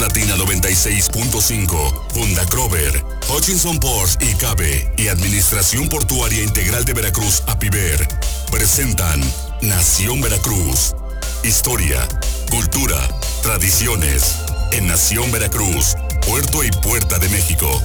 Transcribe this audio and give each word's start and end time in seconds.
Latina 0.00 0.36
96.5, 0.36 2.12
Funda 2.12 2.44
Crover, 2.46 3.04
Hutchinson 3.28 3.78
Ports 3.78 4.18
y 4.20 4.34
Cabe 4.34 4.92
y 4.96 5.08
Administración 5.08 5.88
Portuaria 5.88 6.42
Integral 6.42 6.84
de 6.84 6.92
Veracruz, 6.92 7.42
APIVER, 7.46 8.06
presentan 8.50 9.20
Nación 9.62 10.20
Veracruz. 10.20 10.94
Historia, 11.44 12.06
cultura, 12.50 12.96
tradiciones. 13.42 14.36
En 14.72 14.86
Nación 14.86 15.30
Veracruz, 15.32 15.94
Puerto 16.26 16.62
y 16.64 16.70
Puerta 16.70 17.18
de 17.18 17.28
México. 17.28 17.80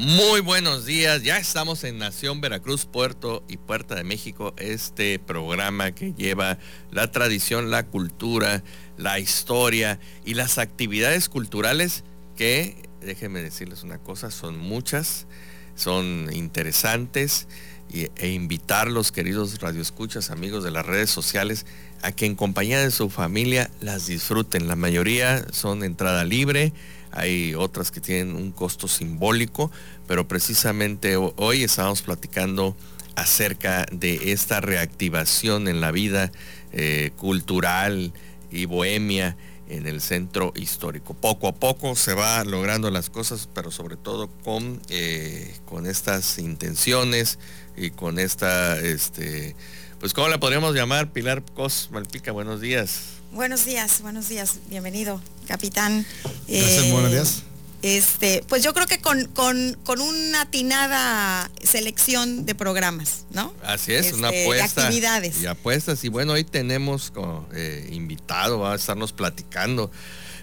Muy 0.00 0.40
buenos 0.40 0.86
días, 0.86 1.24
ya 1.24 1.36
estamos 1.36 1.84
en 1.84 1.98
Nación 1.98 2.40
Veracruz, 2.40 2.86
Puerto 2.86 3.44
y 3.48 3.58
Puerta 3.58 3.94
de 3.94 4.02
México, 4.02 4.54
este 4.56 5.18
programa 5.18 5.92
que 5.92 6.14
lleva 6.14 6.56
la 6.90 7.10
tradición, 7.10 7.70
la 7.70 7.84
cultura, 7.84 8.62
la 8.96 9.18
historia 9.18 10.00
y 10.24 10.32
las 10.32 10.56
actividades 10.56 11.28
culturales 11.28 12.02
que, 12.34 12.76
déjenme 13.02 13.42
decirles 13.42 13.82
una 13.82 13.98
cosa, 13.98 14.30
son 14.30 14.56
muchas, 14.56 15.26
son 15.74 16.30
interesantes 16.32 17.46
e 17.92 18.28
invitarlos, 18.30 19.12
queridos 19.12 19.60
radioescuchas, 19.60 20.30
amigos 20.30 20.64
de 20.64 20.70
las 20.70 20.86
redes 20.86 21.10
sociales, 21.10 21.66
a 22.00 22.12
que 22.12 22.24
en 22.24 22.36
compañía 22.36 22.80
de 22.80 22.90
su 22.90 23.10
familia 23.10 23.70
las 23.82 24.06
disfruten. 24.06 24.66
La 24.66 24.76
mayoría 24.76 25.44
son 25.52 25.84
entrada 25.84 26.24
libre 26.24 26.72
hay 27.12 27.54
otras 27.54 27.90
que 27.90 28.00
tienen 28.00 28.34
un 28.36 28.52
costo 28.52 28.88
simbólico, 28.88 29.70
pero 30.06 30.28
precisamente 30.28 31.16
hoy 31.16 31.64
estábamos 31.64 32.02
platicando 32.02 32.76
acerca 33.16 33.86
de 33.92 34.32
esta 34.32 34.60
reactivación 34.60 35.68
en 35.68 35.80
la 35.80 35.90
vida 35.90 36.30
eh, 36.72 37.10
cultural 37.16 38.12
y 38.50 38.64
bohemia 38.64 39.36
en 39.68 39.86
el 39.86 40.00
centro 40.00 40.52
histórico. 40.56 41.14
Poco 41.14 41.48
a 41.48 41.54
poco 41.54 41.94
se 41.94 42.14
va 42.14 42.44
logrando 42.44 42.90
las 42.90 43.08
cosas, 43.08 43.48
pero 43.54 43.70
sobre 43.70 43.96
todo 43.96 44.28
con, 44.42 44.80
eh, 44.88 45.54
con 45.64 45.86
estas 45.86 46.38
intenciones 46.38 47.38
y 47.76 47.90
con 47.90 48.18
esta, 48.18 48.78
este, 48.78 49.54
pues 50.00 50.12
¿cómo 50.12 50.28
la 50.28 50.40
podríamos 50.40 50.74
llamar? 50.74 51.12
Pilar 51.12 51.42
Cos 51.54 51.88
Malpica, 51.92 52.32
buenos 52.32 52.60
días. 52.60 53.19
Buenos 53.32 53.64
días, 53.64 54.02
buenos 54.02 54.28
días, 54.28 54.58
bienvenido, 54.68 55.22
capitán. 55.46 56.04
Gracias, 56.48 56.90
buenos 56.90 57.12
días. 57.12 57.42
Este, 57.80 58.44
pues 58.48 58.64
yo 58.64 58.74
creo 58.74 58.88
que 58.88 59.00
con, 59.00 59.24
con, 59.26 60.00
una 60.00 60.40
atinada 60.42 61.48
selección 61.62 62.44
de 62.44 62.56
programas, 62.56 63.26
¿no? 63.30 63.54
Así 63.62 63.92
es, 63.92 64.12
una 64.14 64.30
este, 64.30 64.42
apuesta. 64.42 64.82
actividades. 64.82 65.40
Y 65.40 65.46
apuestas. 65.46 66.02
Y 66.02 66.08
bueno, 66.08 66.32
hoy 66.32 66.42
tenemos 66.42 67.12
como, 67.12 67.46
eh, 67.54 67.88
invitado 67.92 68.66
a 68.66 68.74
estarnos 68.74 69.12
platicando 69.12 69.92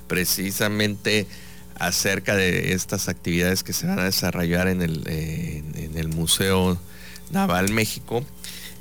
precisamente 0.08 1.28
acerca 1.78 2.38
de 2.38 2.72
estas 2.72 3.10
actividades 3.10 3.64
que 3.64 3.74
se 3.74 3.86
van 3.86 4.00
a 4.00 4.06
desarrollar 4.06 4.70
en 4.70 4.82
el, 4.82 5.04
en 5.08 5.98
el 5.98 6.08
Museo 6.08 6.80
Naval 7.32 7.70
México. 7.70 8.24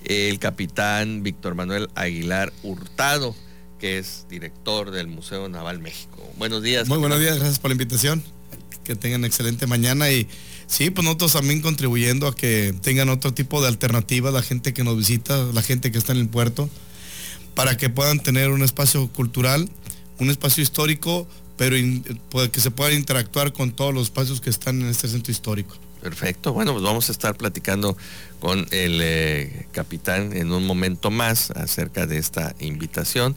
El 0.04 0.38
capitán 0.38 1.24
Víctor 1.24 1.56
Manuel 1.56 1.90
Aguilar 1.96 2.52
Hurtado 2.62 3.34
que 3.78 3.98
es 3.98 4.26
director 4.28 4.90
del 4.90 5.06
Museo 5.06 5.48
Naval 5.48 5.78
México. 5.78 6.22
Buenos 6.38 6.62
días. 6.62 6.88
Muy 6.88 6.98
buenos 6.98 7.20
días, 7.20 7.36
gracias 7.36 7.58
por 7.58 7.70
la 7.70 7.74
invitación. 7.74 8.22
Que 8.84 8.94
tengan 8.94 9.24
excelente 9.24 9.66
mañana 9.66 10.10
y 10.10 10.28
sí, 10.66 10.90
pues 10.90 11.04
nosotros 11.04 11.32
también 11.32 11.60
contribuyendo 11.60 12.28
a 12.28 12.34
que 12.34 12.74
tengan 12.82 13.08
otro 13.08 13.34
tipo 13.34 13.60
de 13.60 13.68
alternativas 13.68 14.32
la 14.32 14.42
gente 14.42 14.72
que 14.72 14.84
nos 14.84 14.96
visita, 14.96 15.36
la 15.52 15.62
gente 15.62 15.90
que 15.90 15.98
está 15.98 16.12
en 16.12 16.18
el 16.18 16.28
puerto, 16.28 16.70
para 17.54 17.76
que 17.76 17.90
puedan 17.90 18.20
tener 18.20 18.50
un 18.50 18.62
espacio 18.62 19.08
cultural, 19.12 19.68
un 20.18 20.30
espacio 20.30 20.62
histórico, 20.62 21.26
pero 21.56 21.76
pues, 22.30 22.50
que 22.50 22.60
se 22.60 22.70
puedan 22.70 22.94
interactuar 22.94 23.52
con 23.52 23.72
todos 23.72 23.92
los 23.92 24.04
espacios 24.04 24.40
que 24.40 24.50
están 24.50 24.80
en 24.80 24.88
este 24.88 25.08
centro 25.08 25.32
histórico. 25.32 25.76
Perfecto. 26.06 26.52
Bueno, 26.52 26.70
pues 26.70 26.84
vamos 26.84 27.08
a 27.08 27.12
estar 27.12 27.34
platicando 27.36 27.96
con 28.38 28.60
el 28.70 29.00
eh, 29.02 29.66
capitán 29.72 30.36
en 30.36 30.52
un 30.52 30.64
momento 30.64 31.10
más 31.10 31.50
acerca 31.50 32.06
de 32.06 32.18
esta 32.18 32.54
invitación. 32.60 33.34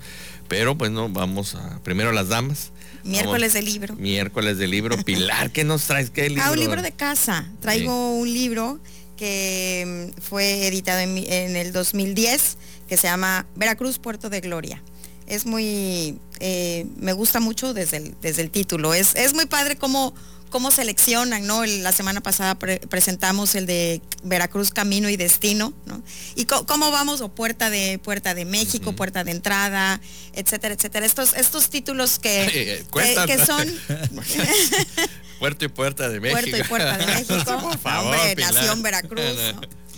Pero 0.47 0.75
bueno, 0.75 1.09
vamos 1.09 1.55
a 1.55 1.79
primero 1.79 2.11
las 2.11 2.29
damas. 2.29 2.71
Miércoles 3.03 3.53
de 3.53 3.63
libro. 3.63 3.95
Miércoles 3.95 4.59
de 4.59 4.67
libro. 4.67 4.97
Pilar, 5.03 5.49
¿qué 5.49 5.63
nos 5.63 5.85
traes? 5.85 6.11
¿Qué 6.11 6.29
libro? 6.29 6.43
Ah, 6.45 6.51
un 6.51 6.59
libro 6.59 6.83
de 6.83 6.91
casa. 6.91 7.49
Traigo 7.59 8.13
un 8.13 8.31
libro 8.31 8.79
que 9.17 10.11
mm, 10.15 10.21
fue 10.21 10.67
editado 10.67 10.99
en, 10.99 11.17
el 11.17 11.71
2010 11.71 12.57
que 12.87 12.97
se 12.97 13.07
llama 13.07 13.47
Veracruz, 13.55 13.97
Puerto 13.97 14.29
de 14.29 14.41
Gloria. 14.41 14.79
Es 15.25 15.47
muy, 15.47 16.19
eh, 16.39 16.85
me 16.97 17.13
gusta 17.13 17.39
mucho 17.39 17.73
desde 17.73 17.97
el, 17.97 18.15
desde 18.21 18.43
el 18.43 18.51
título. 18.51 18.93
Es, 18.93 19.15
es 19.15 19.33
muy 19.33 19.47
padre 19.47 19.75
como 19.75 20.13
cómo 20.49 20.71
seleccionan, 20.71 21.45
¿no? 21.45 21.65
la 21.65 21.91
semana 21.91 22.21
pasada 22.21 22.55
presentamos 22.57 23.55
el 23.55 23.65
de 23.65 24.01
Veracruz 24.23 24.71
Camino 24.71 25.09
y 25.09 25.17
Destino, 25.17 25.73
¿no? 25.85 26.01
Y 26.35 26.45
cómo 26.45 26.91
vamos, 26.91 27.21
o 27.21 27.29
Puerta 27.29 27.69
de 27.69 27.99
Puerta 27.99 28.33
de 28.33 28.45
México, 28.45 28.93
Puerta 28.93 29.23
de 29.23 29.31
Entrada, 29.31 30.01
etcétera, 30.33 30.73
etcétera. 30.73 31.05
Estos, 31.05 31.33
estos 31.33 31.69
títulos 31.69 32.19
que, 32.19 32.43
eh, 32.53 32.85
que, 33.27 33.45
son. 33.45 33.67
Puerto 35.39 35.65
y 35.65 35.67
Puerta 35.69 36.09
de 36.09 36.19
México. 36.19 36.41
Puerto 36.41 36.57
y 36.57 36.63
Puerta 36.63 36.97
de 36.97 37.05
México. 37.05 37.57
Por 37.61 37.77
favor, 37.77 38.15
Hombre, 38.15 38.35
Nación 38.35 38.81
Veracruz. 38.81 39.23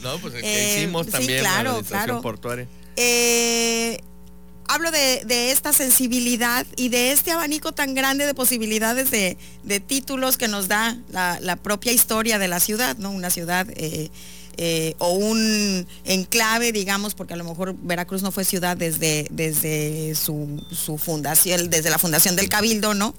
No, 0.02 0.18
pues 0.20 0.34
que 0.34 0.42
eh, 0.44 0.78
hicimos 0.78 1.08
también 1.08 1.40
claro, 1.40 1.78
la 1.82 1.88
claro. 1.88 2.22
portuaria. 2.22 2.68
Eh, 2.96 4.02
hablo 4.72 4.90
de, 4.92 5.52
esta 5.52 5.74
sensibilidad 5.74 6.66
y 6.78 6.90
de 6.90 7.12
este 7.12 7.32
abanico 7.32 7.74
tan 7.74 7.94
grande 7.94 8.26
de 8.26 8.34
posibilidades 8.34 9.12
de, 9.12 9.38
títulos 9.82 10.38
que 10.38 10.48
nos 10.48 10.68
da 10.68 10.98
la, 11.12 11.56
propia 11.58 11.92
historia 11.92 12.40
de 12.40 12.48
la 12.48 12.60
ciudad, 12.60 12.98
¿no? 12.98 13.12
Una 13.12 13.30
ciudad 13.30 13.68
eh, 13.72 14.10
eh, 14.58 14.96
o 15.00 15.12
un 15.12 15.86
enclave, 16.06 16.72
digamos, 16.72 17.16
porque 17.16 17.34
a 17.34 17.38
lo 17.38 17.44
mejor 17.44 17.76
Veracruz 17.82 18.22
no 18.22 18.32
fue 18.32 18.46
ciudad 18.46 18.78
desde, 18.78 19.28
desde 19.30 20.16
su, 20.16 20.64
fundación, 20.98 21.70
desde 21.70 21.90
la 21.90 22.00
fundación 22.00 22.36
del 22.36 22.48
Cabildo, 22.48 22.94
¿no? 22.94 23.14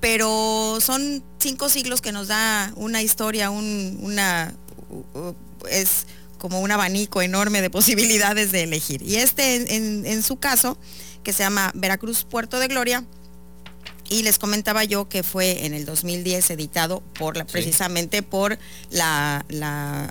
Pero 0.00 0.78
son 0.80 1.24
cinco 1.38 1.68
siglos 1.70 2.02
que 2.02 2.12
nos 2.12 2.28
da 2.28 2.72
una 2.76 3.02
historia, 3.02 3.50
un, 3.50 3.98
una 4.00 4.54
es 5.70 6.06
como 6.44 6.60
un 6.60 6.70
abanico 6.70 7.22
enorme 7.22 7.62
de 7.62 7.70
posibilidades 7.70 8.52
de 8.52 8.64
elegir. 8.64 9.00
Y 9.00 9.16
este 9.16 9.74
en, 9.76 10.22
su 10.22 10.36
caso, 10.36 10.76
que 11.22 11.32
se 11.32 11.42
llama 11.42 11.72
Veracruz 11.74 12.24
Puerto 12.24 12.58
de 12.60 12.68
Gloria, 12.68 13.02
y 14.10 14.24
les 14.24 14.38
comentaba 14.38 14.84
yo 14.84 15.08
que 15.08 15.22
fue 15.22 15.64
en 15.64 15.72
el 15.72 15.86
2010 15.86 16.50
editado 16.50 17.00
por 17.18 17.38
la, 17.38 17.46
precisamente 17.46 18.22
por 18.22 18.58
la, 18.90 19.42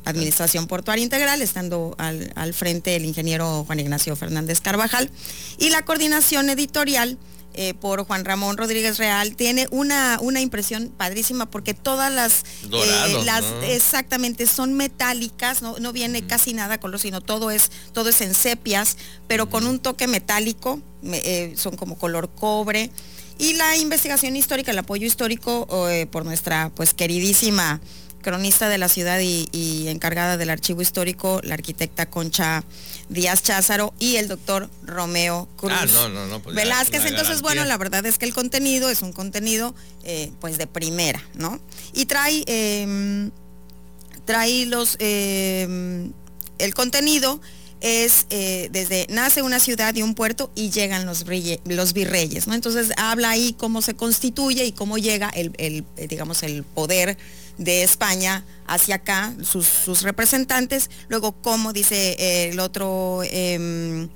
Administración 0.05 0.65
Portuaria 0.65 1.03
Integral, 1.03 1.39
estando 1.43 1.93
al, 1.99 2.31
al, 2.33 2.55
frente 2.55 2.95
el 2.95 3.05
ingeniero 3.05 3.63
Juan 3.65 3.79
Ignacio 3.79 4.15
Fernández 4.15 4.59
Carvajal, 4.59 5.11
y 5.59 5.69
la 5.69 5.85
coordinación 5.85 6.49
editorial 6.49 7.19
eh, 7.55 7.73
por 7.73 8.05
Juan 8.05 8.25
Ramón 8.25 8.57
Rodríguez 8.57 8.97
Real, 8.97 9.35
tiene 9.35 9.67
una, 9.71 10.17
una 10.21 10.41
impresión 10.41 10.91
padrísima 10.95 11.49
porque 11.49 11.73
todas 11.73 12.11
las, 12.11 12.43
eh, 12.63 13.23
las 13.25 13.43
exactamente 13.63 14.47
son 14.47 14.73
metálicas, 14.73 15.61
no, 15.61 15.77
no 15.79 15.93
viene 15.93 16.25
casi 16.25 16.53
nada 16.53 16.79
color, 16.79 16.99
sino 16.99 17.21
todo 17.21 17.51
es, 17.51 17.71
todo 17.91 18.09
es 18.09 18.21
en 18.21 18.33
sepias, 18.33 18.97
pero 19.27 19.49
con 19.49 19.67
un 19.67 19.79
toque 19.79 20.07
metálico, 20.07 20.81
eh, 21.03 21.53
son 21.55 21.75
como 21.75 21.97
color 21.97 22.29
cobre. 22.33 22.89
Y 23.37 23.53
la 23.53 23.77
investigación 23.77 24.35
histórica, 24.35 24.71
el 24.71 24.77
apoyo 24.79 25.07
histórico 25.07 25.67
por 26.11 26.23
nuestra 26.23 26.71
pues 26.75 26.93
queridísima 26.93 27.81
cronista 28.23 28.69
de 28.69 28.79
la 28.79 28.89
ciudad 28.89 29.19
y, 29.19 29.87
encargada 29.87 30.37
del 30.37 30.49
archivo 30.49 30.81
histórico, 30.81 31.39
la 31.43 31.53
arquitecta 31.53 32.09
Concha 32.09 32.63
Díaz 33.09 33.43
Cházaro 33.43 33.93
y 33.99 34.15
el 34.15 34.27
doctor 34.27 34.69
Romeo 34.83 35.47
Cruz 35.57 35.73
ah, 35.75 36.39
pues 36.43 36.55
Velázquez. 36.55 37.05
Entonces, 37.05 37.43
bueno, 37.43 37.63
la 37.65 37.77
verdad 37.77 38.03
es 38.07 38.17
que 38.17 38.25
el 38.25 38.33
contenido 38.33 38.89
es 38.89 39.03
un 39.03 39.13
contenido 39.13 39.75
eh, 40.03 40.31
pues 40.39 40.57
de 40.57 40.65
primera, 40.65 41.21
¿no? 41.35 41.59
Y 41.93 42.07
trae, 42.07 42.43
em, 42.47 43.29
trae 44.25 44.65
los, 44.65 44.95
em, 44.99 46.11
el 46.57 46.73
contenido 46.73 47.39
es 47.81 48.27
eh, 48.29 48.69
desde 48.71 49.05
nace 49.09 49.41
una 49.41 49.59
ciudad 49.59 49.93
y 49.93 50.01
un 50.01 50.15
puerto 50.15 50.49
y 50.55 50.71
llegan 50.71 51.05
los, 51.05 51.25
los 51.65 51.93
virreyes, 51.93 52.47
¿no? 52.47 52.55
Entonces 52.55 52.93
habla 52.95 53.29
ahí 53.29 53.53
cómo 53.57 53.81
se 53.81 53.93
constituye 53.93 54.65
y 54.65 54.71
cómo 54.71 54.97
llega 54.97 55.29
el, 55.29 55.53
el 55.57 55.85
digamos, 56.07 56.43
el 56.43 56.63
poder 56.63 57.17
de 57.57 57.83
España 57.83 58.43
hacia 58.67 58.95
acá, 58.95 59.33
sus, 59.43 60.01
representantes, 60.03 60.89
luego 61.07 61.33
cómo 61.33 61.73
dice 61.73 62.15
eh, 62.19 62.49
el 62.51 62.59
otro... 62.59 63.21
Em, 63.23 64.09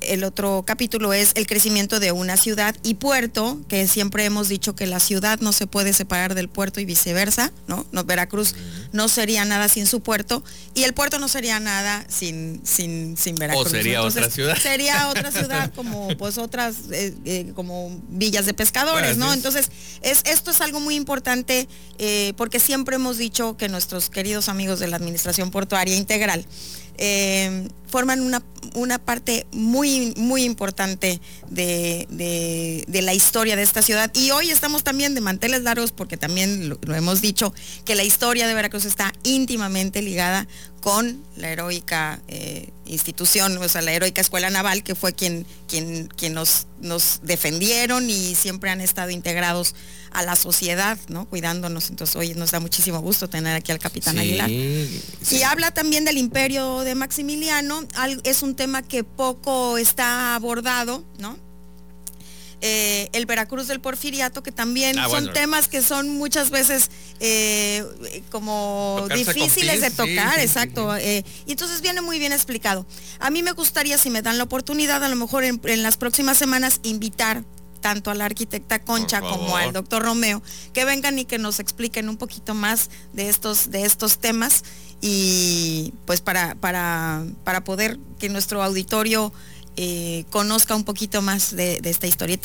el 0.00 0.24
otro 0.24 0.64
capítulo 0.66 1.12
es 1.12 1.32
el 1.34 1.46
crecimiento 1.46 2.00
de 2.00 2.12
una 2.12 2.36
ciudad 2.36 2.74
y 2.82 2.94
puerto, 2.94 3.60
que 3.68 3.88
siempre 3.88 4.24
hemos 4.24 4.48
dicho 4.48 4.74
que 4.74 4.86
la 4.86 5.00
ciudad 5.00 5.40
no 5.40 5.52
se 5.52 5.66
puede 5.66 5.92
separar 5.92 6.34
del 6.34 6.48
puerto 6.48 6.80
y 6.80 6.84
viceversa, 6.84 7.52
¿no? 7.66 7.86
no 7.92 8.04
Veracruz 8.04 8.54
no 8.92 9.08
sería 9.08 9.44
nada 9.44 9.68
sin 9.68 9.86
su 9.86 10.00
puerto 10.00 10.42
y 10.74 10.84
el 10.84 10.94
puerto 10.94 11.18
no 11.18 11.28
sería 11.28 11.60
nada 11.60 12.04
sin, 12.08 12.60
sin, 12.64 13.16
sin 13.16 13.36
Veracruz. 13.36 13.66
O 13.66 13.70
sería 13.70 14.02
otra 14.02 14.30
ciudad. 14.30 14.56
Sería 14.62 15.08
otra 15.08 15.30
ciudad 15.30 15.72
como 15.74 16.08
pues 16.16 16.38
otras, 16.38 16.76
eh, 16.90 17.14
eh, 17.24 17.52
como 17.54 18.00
villas 18.08 18.46
de 18.46 18.54
pescadores, 18.54 19.16
¿no? 19.16 19.32
Entonces, 19.32 19.70
es, 20.02 20.22
esto 20.24 20.50
es 20.50 20.60
algo 20.60 20.80
muy 20.80 20.94
importante 20.94 21.68
eh, 21.98 22.32
porque 22.36 22.60
siempre 22.60 22.96
hemos 22.96 23.18
dicho 23.18 23.56
que 23.56 23.68
nuestros 23.68 24.10
queridos 24.10 24.48
amigos 24.48 24.78
de 24.78 24.88
la 24.88 24.96
Administración 24.96 25.50
Portuaria 25.50 25.96
Integral 25.96 26.44
forman 27.86 28.20
una, 28.20 28.42
una, 28.78 28.98
parte 28.98 29.46
muy, 29.52 30.14
muy 30.16 30.44
importante 30.44 31.20
de, 31.50 32.84
la 32.88 33.14
historia 33.14 33.56
de 33.56 33.62
esta 33.62 33.82
ciudad. 33.82 34.10
Y 34.14 34.30
hoy 34.30 34.50
estamos 34.50 34.84
también 34.84 35.14
de 35.14 35.20
manteles 35.20 35.62
largos 35.62 35.92
porque 35.92 36.16
también 36.16 36.68
lo, 36.68 36.94
hemos 36.94 37.20
dicho 37.20 37.52
que 37.84 37.94
la 37.94 38.04
historia 38.04 38.46
de 38.46 38.54
Veracruz 38.54 38.84
está 38.84 39.12
íntimamente 39.22 40.02
ligada 40.02 40.46
con 40.80 41.22
la 41.36 41.50
heroica 41.50 42.20
eh, 42.28 42.70
institución, 42.86 43.58
o 43.58 43.68
sea, 43.68 43.82
la 43.82 43.92
heroica 43.92 44.20
escuela 44.20 44.48
naval, 44.48 44.82
que 44.82 44.94
fue 44.94 45.12
quien, 45.12 45.44
quien, 45.66 46.08
quien 46.08 46.34
nos, 46.34 46.66
nos 46.80 47.20
defendieron 47.22 48.08
y 48.08 48.34
siempre 48.34 48.70
han 48.70 48.80
estado 48.80 49.10
integrados 49.10 49.74
a 50.10 50.22
la 50.22 50.36
sociedad, 50.36 50.98
¿no? 51.08 51.26
Cuidándonos. 51.26 51.90
Entonces 51.90 52.16
hoy 52.16 52.34
nos 52.34 52.50
da 52.50 52.60
muchísimo 52.60 53.00
gusto 53.00 53.28
tener 53.28 53.54
aquí 53.54 53.72
al 53.72 53.78
capitán 53.78 54.18
Aguilar. 54.18 54.50
Y 54.50 55.42
habla 55.44 55.70
también 55.72 56.04
del 56.04 56.18
imperio 56.18 56.80
de 56.80 56.94
Maximiliano. 56.94 57.86
Es 58.24 58.42
un 58.42 58.54
tema 58.54 58.67
que 58.88 59.04
poco 59.04 59.78
está 59.78 60.34
abordado, 60.34 61.04
¿no? 61.18 61.36
Eh, 62.60 63.08
el 63.12 63.24
Veracruz 63.26 63.68
del 63.68 63.80
Porfiriato, 63.80 64.42
que 64.42 64.50
también 64.50 64.98
ah, 64.98 65.08
son 65.08 65.32
temas 65.32 65.68
que 65.68 65.80
son 65.80 66.08
muchas 66.08 66.50
veces 66.50 66.90
eh, 67.20 67.84
como 68.30 69.06
difíciles 69.14 69.80
de 69.80 69.90
tocar, 69.92 70.40
exacto. 70.40 70.96
Eh, 70.96 71.24
y 71.46 71.52
entonces 71.52 71.80
viene 71.82 72.00
muy 72.00 72.18
bien 72.18 72.32
explicado. 72.32 72.84
A 73.20 73.30
mí 73.30 73.44
me 73.44 73.52
gustaría, 73.52 73.96
si 73.96 74.10
me 74.10 74.22
dan 74.22 74.38
la 74.38 74.44
oportunidad, 74.44 75.04
a 75.04 75.08
lo 75.08 75.14
mejor 75.14 75.44
en 75.44 75.82
las 75.84 75.96
próximas 75.96 76.36
semanas, 76.36 76.80
invitar 76.82 77.44
tanto 77.80 78.10
a 78.10 78.14
la 78.14 78.24
arquitecta 78.24 78.80
Concha 78.80 79.20
como 79.20 79.56
al 79.56 79.72
doctor 79.72 80.02
Romeo, 80.02 80.42
que 80.72 80.84
vengan 80.84 81.18
y 81.18 81.24
que 81.24 81.38
nos 81.38 81.60
expliquen 81.60 82.08
un 82.08 82.16
poquito 82.16 82.54
más 82.54 82.90
de 83.12 83.28
estos, 83.28 83.70
de 83.70 83.84
estos 83.84 84.18
temas 84.18 84.64
y 85.00 85.94
pues 86.06 86.20
para, 86.20 86.54
para, 86.56 87.24
para 87.44 87.64
poder 87.64 87.98
que 88.18 88.28
nuestro 88.28 88.62
auditorio 88.62 89.32
eh, 89.76 90.24
conozca 90.30 90.74
un 90.74 90.82
poquito 90.82 91.22
más 91.22 91.54
de, 91.54 91.80
esta 91.84 92.08
historia. 92.08 92.38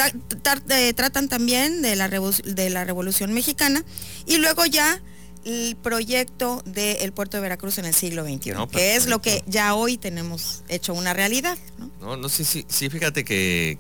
Eh, 0.70 0.94
tratan 0.94 1.28
también 1.28 1.82
de 1.82 1.96
la, 1.96 2.08
de 2.08 2.70
la 2.70 2.84
Revolución 2.86 3.34
Mexicana 3.34 3.84
y 4.28 4.38
luego 4.38 4.66
ya 4.68 5.02
el 5.46 5.76
proyecto 5.82 6.62
del 6.66 7.12
puerto 7.12 7.38
de 7.38 7.42
Veracruz 7.42 7.78
en 7.78 7.86
el 7.86 7.94
siglo 7.94 8.24
XXI, 8.24 8.54
que 8.72 8.96
es 8.96 9.08
lo 9.08 9.22
que 9.22 9.44
ya 9.48 9.76
hoy 9.76 9.98
tenemos 9.98 10.64
hecho 10.70 10.94
una 10.94 11.14
realidad. 11.14 11.58
No, 12.00 12.18
no, 12.18 12.30
sí, 12.30 12.46
sí, 12.46 12.66
sí 12.68 12.90
fíjate 12.90 13.24
que, 13.24 13.78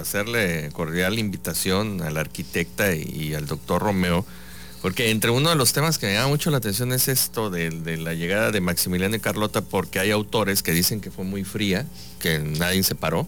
hacerle 0.00 0.70
cordial 0.72 1.18
invitación 1.18 2.02
a 2.02 2.10
la 2.10 2.20
arquitecta 2.20 2.94
y, 2.94 3.34
al 3.34 3.46
doctor 3.46 3.82
Romeo, 3.82 4.24
porque 4.82 5.10
entre 5.10 5.30
uno 5.30 5.50
de 5.50 5.56
los 5.56 5.72
temas 5.72 5.98
que 5.98 6.06
me 6.06 6.14
llama 6.14 6.28
mucho 6.28 6.50
la 6.50 6.58
atención 6.58 6.92
es 6.92 7.08
esto 7.08 7.50
de, 7.50 7.70
de, 7.70 7.96
la 7.96 8.14
llegada 8.14 8.50
de 8.50 8.60
Maximiliano 8.60 9.16
y 9.16 9.20
Carlota, 9.20 9.62
porque 9.62 9.98
hay 9.98 10.10
autores 10.10 10.62
que 10.62 10.72
dicen 10.72 11.00
que 11.00 11.10
fue 11.10 11.24
muy 11.24 11.44
fría, 11.44 11.86
que 12.20 12.38
nadie 12.38 12.82
se 12.82 12.94
paró 12.94 13.26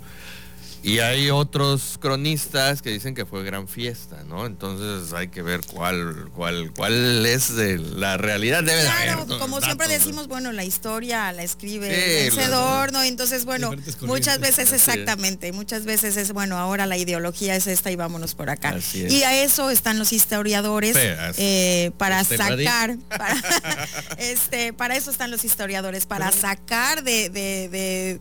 y 0.82 1.00
hay 1.00 1.30
otros 1.30 1.98
cronistas 2.00 2.80
que 2.80 2.90
dicen 2.90 3.14
que 3.14 3.26
fue 3.26 3.44
gran 3.44 3.68
fiesta, 3.68 4.24
¿no? 4.26 4.46
Entonces 4.46 5.12
hay 5.12 5.28
que 5.28 5.42
ver 5.42 5.60
cuál, 5.66 6.30
cuál, 6.34 6.72
cuál 6.74 7.26
es 7.26 7.54
de 7.54 7.78
la 7.78 8.16
realidad. 8.16 8.64
Debe 8.64 8.82
claro, 8.82 9.26
como 9.38 9.60
siempre 9.60 9.88
decimos, 9.88 10.26
bueno, 10.28 10.52
la 10.52 10.64
historia 10.64 11.32
la 11.32 11.42
escribe 11.42 11.88
el 11.88 12.32
vencedor, 12.32 12.92
¿no? 12.92 13.02
Entonces, 13.02 13.44
bueno, 13.44 13.72
muchas 14.02 14.40
veces 14.40 14.72
exactamente, 14.72 15.52
muchas 15.52 15.84
veces 15.84 16.16
es, 16.16 16.32
bueno, 16.32 16.56
ahora 16.56 16.86
la 16.86 16.96
ideología 16.96 17.56
es 17.56 17.66
esta 17.66 17.90
y 17.90 17.96
vámonos 17.96 18.34
por 18.34 18.48
acá. 18.48 18.74
Y 18.94 19.22
a 19.22 19.42
eso 19.42 19.70
están 19.70 19.98
los 19.98 20.12
historiadores 20.12 20.96
eh, 21.36 21.90
para 21.98 22.24
sacar, 22.24 22.96
para, 23.08 23.36
este, 24.18 24.72
para 24.72 24.96
eso 24.96 25.10
están 25.10 25.30
los 25.30 25.44
historiadores, 25.44 26.06
para 26.06 26.32
sacar 26.32 27.02
de 27.04 27.28
de 27.30 28.20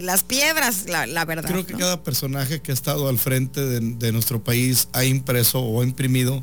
las 0.00 0.24
piedras, 0.24 0.86
la, 0.86 1.24
verdad. 1.24 1.48
Creo 1.48 1.66
que 1.66 1.74
cada 1.74 2.02
personaje 2.02 2.60
que 2.60 2.72
ha 2.72 2.74
estado 2.74 3.08
al 3.08 3.18
frente 3.18 3.60
de, 3.60 4.12
nuestro 4.12 4.42
país 4.42 4.88
ha 4.92 5.04
impreso 5.04 5.60
o 5.60 5.82
ha 5.82 5.84
imprimido 5.84 6.42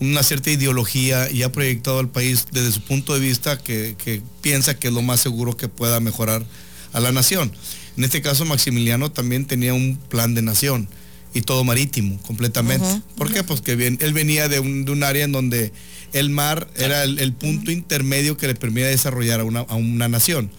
una 0.00 0.22
cierta 0.22 0.50
ideología 0.50 1.30
y 1.30 1.42
ha 1.42 1.52
proyectado 1.52 1.98
al 1.98 2.08
país 2.08 2.46
desde 2.52 2.72
su 2.72 2.80
punto 2.82 3.14
de 3.14 3.20
vista 3.20 3.58
que, 3.58 4.22
piensa 4.40 4.78
que 4.78 4.88
es 4.88 4.94
lo 4.94 5.02
más 5.02 5.20
seguro 5.20 5.56
que 5.56 5.68
pueda 5.68 6.00
mejorar 6.00 6.44
a 6.92 7.00
la 7.00 7.12
nación. 7.12 7.52
En 7.96 8.04
este 8.04 8.22
caso, 8.22 8.44
Maximiliano 8.44 9.10
también 9.12 9.46
tenía 9.46 9.74
un 9.74 9.96
plan 9.96 10.34
de 10.34 10.42
nación 10.42 10.88
y 11.34 11.42
todo 11.42 11.64
marítimo, 11.64 12.18
completamente. 12.22 12.86
¿Por 13.16 13.32
qué? 13.32 13.44
Pues 13.44 13.60
que 13.60 13.76
bien, 13.76 13.98
él 14.00 14.12
venía 14.12 14.48
de 14.48 14.60
un, 14.60 15.02
área 15.04 15.24
en 15.24 15.32
donde 15.32 15.72
el 16.12 16.30
mar 16.30 16.68
era 16.76 17.04
el, 17.04 17.32
punto 17.34 17.70
intermedio 17.70 18.36
que 18.36 18.46
le 18.46 18.54
permitía 18.54 18.88
desarrollar 18.88 19.40
a 19.40 19.44
una, 19.44 19.60
a 19.60 19.74
una 19.76 20.08
nación 20.08 20.50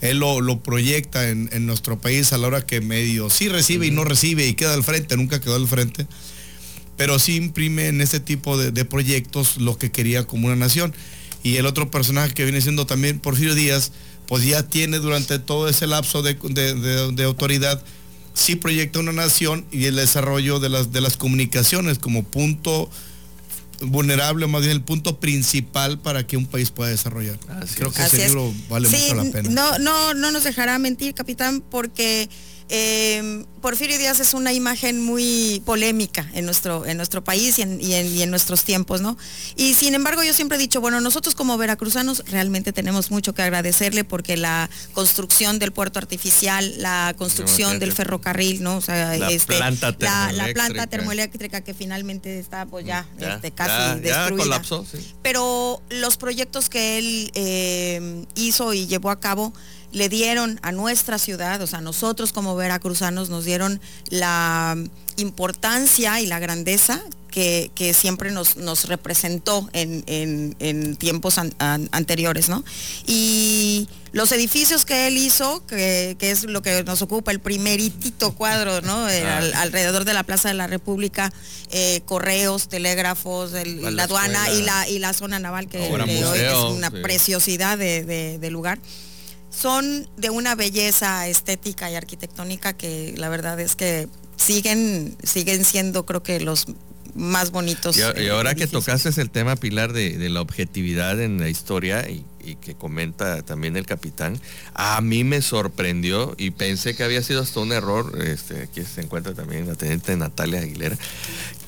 él 0.00 0.18
lo, 0.18 0.60
proyecta 0.60 1.28
en, 1.28 1.66
nuestro 1.66 1.98
país 1.98 2.32
a 2.32 2.38
la 2.38 2.46
hora 2.46 2.66
que 2.66 2.80
medio 2.80 3.30
sí 3.30 3.48
recibe 3.48 3.86
y 3.86 3.90
no 3.90 4.04
recibe 4.04 4.46
y 4.46 4.54
queda 4.54 4.74
al 4.74 4.84
frente, 4.84 5.16
nunca 5.16 5.40
quedó 5.40 5.56
al 5.56 5.66
frente, 5.66 6.06
pero 6.96 7.18
sí 7.18 7.36
imprime 7.36 7.88
en 7.88 8.00
este 8.00 8.20
tipo 8.20 8.56
de, 8.56 8.84
proyectos 8.84 9.56
lo 9.56 9.76
que 9.78 9.90
quería 9.90 10.24
como 10.24 10.46
una 10.46 10.56
nación. 10.56 10.94
Y 11.42 11.56
el 11.56 11.66
otro 11.66 11.90
personaje 11.90 12.34
que 12.34 12.44
viene 12.44 12.60
siendo 12.60 12.86
también 12.86 13.20
Porfirio 13.20 13.54
Díaz, 13.54 13.92
pues 14.26 14.44
ya 14.44 14.64
tiene 14.64 14.98
durante 14.98 15.38
todo 15.38 15.68
ese 15.68 15.86
lapso 15.86 16.22
de, 16.22 16.34
de 16.34 17.24
autoridad, 17.24 17.82
sí 18.34 18.56
proyecta 18.56 19.00
una 19.00 19.12
nación 19.12 19.66
y 19.70 19.86
el 19.86 19.96
desarrollo 19.96 20.60
de 20.60 20.68
las, 20.68 20.92
de 20.92 21.00
las 21.00 21.16
comunicaciones 21.16 21.98
como 21.98 22.22
punto 22.22 22.90
vulnerable, 23.80 24.46
más 24.46 24.62
bien 24.62 24.72
el 24.72 24.82
punto 24.82 25.20
principal 25.20 25.98
para 25.98 26.26
que 26.26 26.36
un 26.36 26.46
país 26.46 26.70
pueda 26.70 26.90
desarrollar. 26.90 27.38
Creo 27.76 27.92
que 27.92 28.02
ese 28.02 28.26
libro 28.26 28.52
vale 28.68 28.88
mucho 28.88 29.14
la 29.14 29.24
pena. 29.30 29.50
No, 29.50 29.78
no, 29.78 30.14
no 30.14 30.30
nos 30.30 30.44
dejará 30.44 30.78
mentir, 30.78 31.14
capitán, 31.14 31.62
porque 31.70 32.28
eh, 32.68 33.44
Porfirio 33.60 33.98
Díaz 33.98 34.20
es 34.20 34.34
una 34.34 34.52
imagen 34.52 35.02
muy 35.02 35.62
polémica 35.64 36.28
en 36.34 36.44
nuestro, 36.44 36.86
en 36.86 36.96
nuestro 36.96 37.24
país 37.24 37.58
y 37.58 37.62
en, 37.62 38.30
nuestros 38.30 38.64
tiempos, 38.64 39.00
¿no? 39.00 39.16
Y 39.56 39.74
sin 39.74 39.94
embargo 39.94 40.22
yo 40.22 40.32
siempre 40.32 40.56
he 40.58 40.60
dicho, 40.60 40.80
bueno, 40.80 41.00
nosotros 41.00 41.34
como 41.34 41.56
veracruzanos 41.58 42.22
realmente 42.26 42.72
tenemos 42.72 43.10
mucho 43.10 43.34
que 43.34 43.42
agradecerle 43.42 44.04
porque 44.04 44.36
la 44.36 44.70
construcción 44.92 45.58
del 45.58 45.72
puerto 45.72 45.98
artificial, 45.98 46.74
la 46.78 47.14
construcción 47.18 47.78
del 47.78 47.92
ferrocarril, 47.92 48.62
¿no? 48.62 48.76
O 48.76 48.80
sea, 48.80 49.16
la, 49.16 49.30
este, 49.30 49.56
planta, 49.56 50.32
la, 50.32 50.52
planta 50.52 50.86
termoeléctrica 50.86 51.62
que 51.62 51.74
finalmente 51.74 52.38
está 52.38 52.66
pues 52.66 52.86
ya, 52.86 53.08
este, 53.18 53.50
casi 53.50 54.00
destruida. 54.00 54.62
Pero 55.22 55.82
los 55.90 56.16
proyectos 56.16 56.68
que 56.68 56.98
él 56.98 57.30
eh, 57.34 58.24
hizo 58.36 58.72
y 58.72 58.86
llevó 58.86 59.10
a 59.10 59.20
cabo, 59.20 59.52
le 59.92 60.08
dieron 60.08 60.58
a 60.62 60.72
nuestra 60.72 61.18
ciudad, 61.18 61.60
o 61.62 61.66
sea, 61.66 61.80
nosotros 61.80 62.32
como 62.32 62.56
veracruzanos 62.56 63.30
nos 63.30 63.44
dieron 63.44 63.80
la 64.10 64.76
importancia 65.16 66.20
y 66.20 66.26
la 66.26 66.38
grandeza 66.38 67.02
que, 67.30 67.94
siempre 67.94 68.32
nos, 68.32 68.56
nos 68.56 68.86
representó 68.88 69.68
en, 69.72 70.96
tiempos 70.96 71.38
anteriores, 71.38 72.48
¿no? 72.48 72.64
Y 73.06 73.88
los 74.12 74.32
edificios 74.32 74.84
que 74.84 75.06
él 75.06 75.16
hizo, 75.16 75.64
que, 75.66 76.16
es 76.18 76.44
lo 76.44 76.62
que 76.62 76.82
nos 76.82 77.00
ocupa, 77.02 77.30
el 77.30 77.38
primeritito 77.38 78.32
cuadro, 78.32 78.80
¿no? 78.80 79.06
alrededor 79.54 80.04
de 80.04 80.14
la 80.14 80.24
Plaza 80.24 80.48
de 80.48 80.54
la 80.54 80.66
República, 80.66 81.32
eh, 81.70 82.00
correos, 82.06 82.68
telégrafos, 82.68 83.52
la, 83.52 84.02
aduana 84.02 84.50
y 84.50 84.62
la, 84.62 84.88
y 84.88 84.98
la 84.98 85.12
zona 85.12 85.38
naval, 85.38 85.68
que 85.68 85.78
hoy 85.78 86.40
es 86.40 86.54
una 86.54 86.90
preciosidad 86.90 87.78
de 87.78 88.48
lugar 88.50 88.80
son 89.58 90.08
de 90.16 90.30
una 90.30 90.54
belleza 90.54 91.26
estética 91.26 91.90
y 91.90 91.96
arquitectónica 91.96 92.72
que 92.74 93.14
la 93.16 93.28
verdad 93.28 93.58
es 93.58 93.74
que 93.74 94.08
siguen, 94.36 95.16
siguen 95.22 95.64
siendo 95.64 96.06
creo 96.06 96.22
que 96.22 96.40
los 96.40 96.66
más 97.14 97.50
bonitos. 97.50 97.96
Y, 97.98 98.28
ahora 98.28 98.54
que 98.54 98.66
tocaste 98.66 99.08
el 99.20 99.30
tema, 99.30 99.56
Pilar, 99.56 99.92
de, 99.92 100.28
la 100.28 100.40
objetividad 100.40 101.20
en 101.20 101.40
la 101.40 101.48
historia 101.48 102.08
y, 102.08 102.24
que 102.56 102.74
comenta 102.74 103.42
también 103.42 103.76
el 103.76 103.86
capitán, 103.86 104.40
a 104.74 105.00
mí 105.00 105.24
me 105.24 105.42
sorprendió 105.42 106.34
y 106.38 106.50
pensé 106.50 106.94
que 106.94 107.04
había 107.04 107.22
sido 107.22 107.42
hasta 107.42 107.60
un 107.60 107.72
error, 107.72 108.22
este, 108.24 108.62
aquí 108.62 108.82
se 108.82 109.00
encuentra 109.00 109.34
también 109.34 109.66
la 109.66 109.74
teniente 109.74 110.16
Natalia 110.16 110.60
Aguilera, 110.60 110.96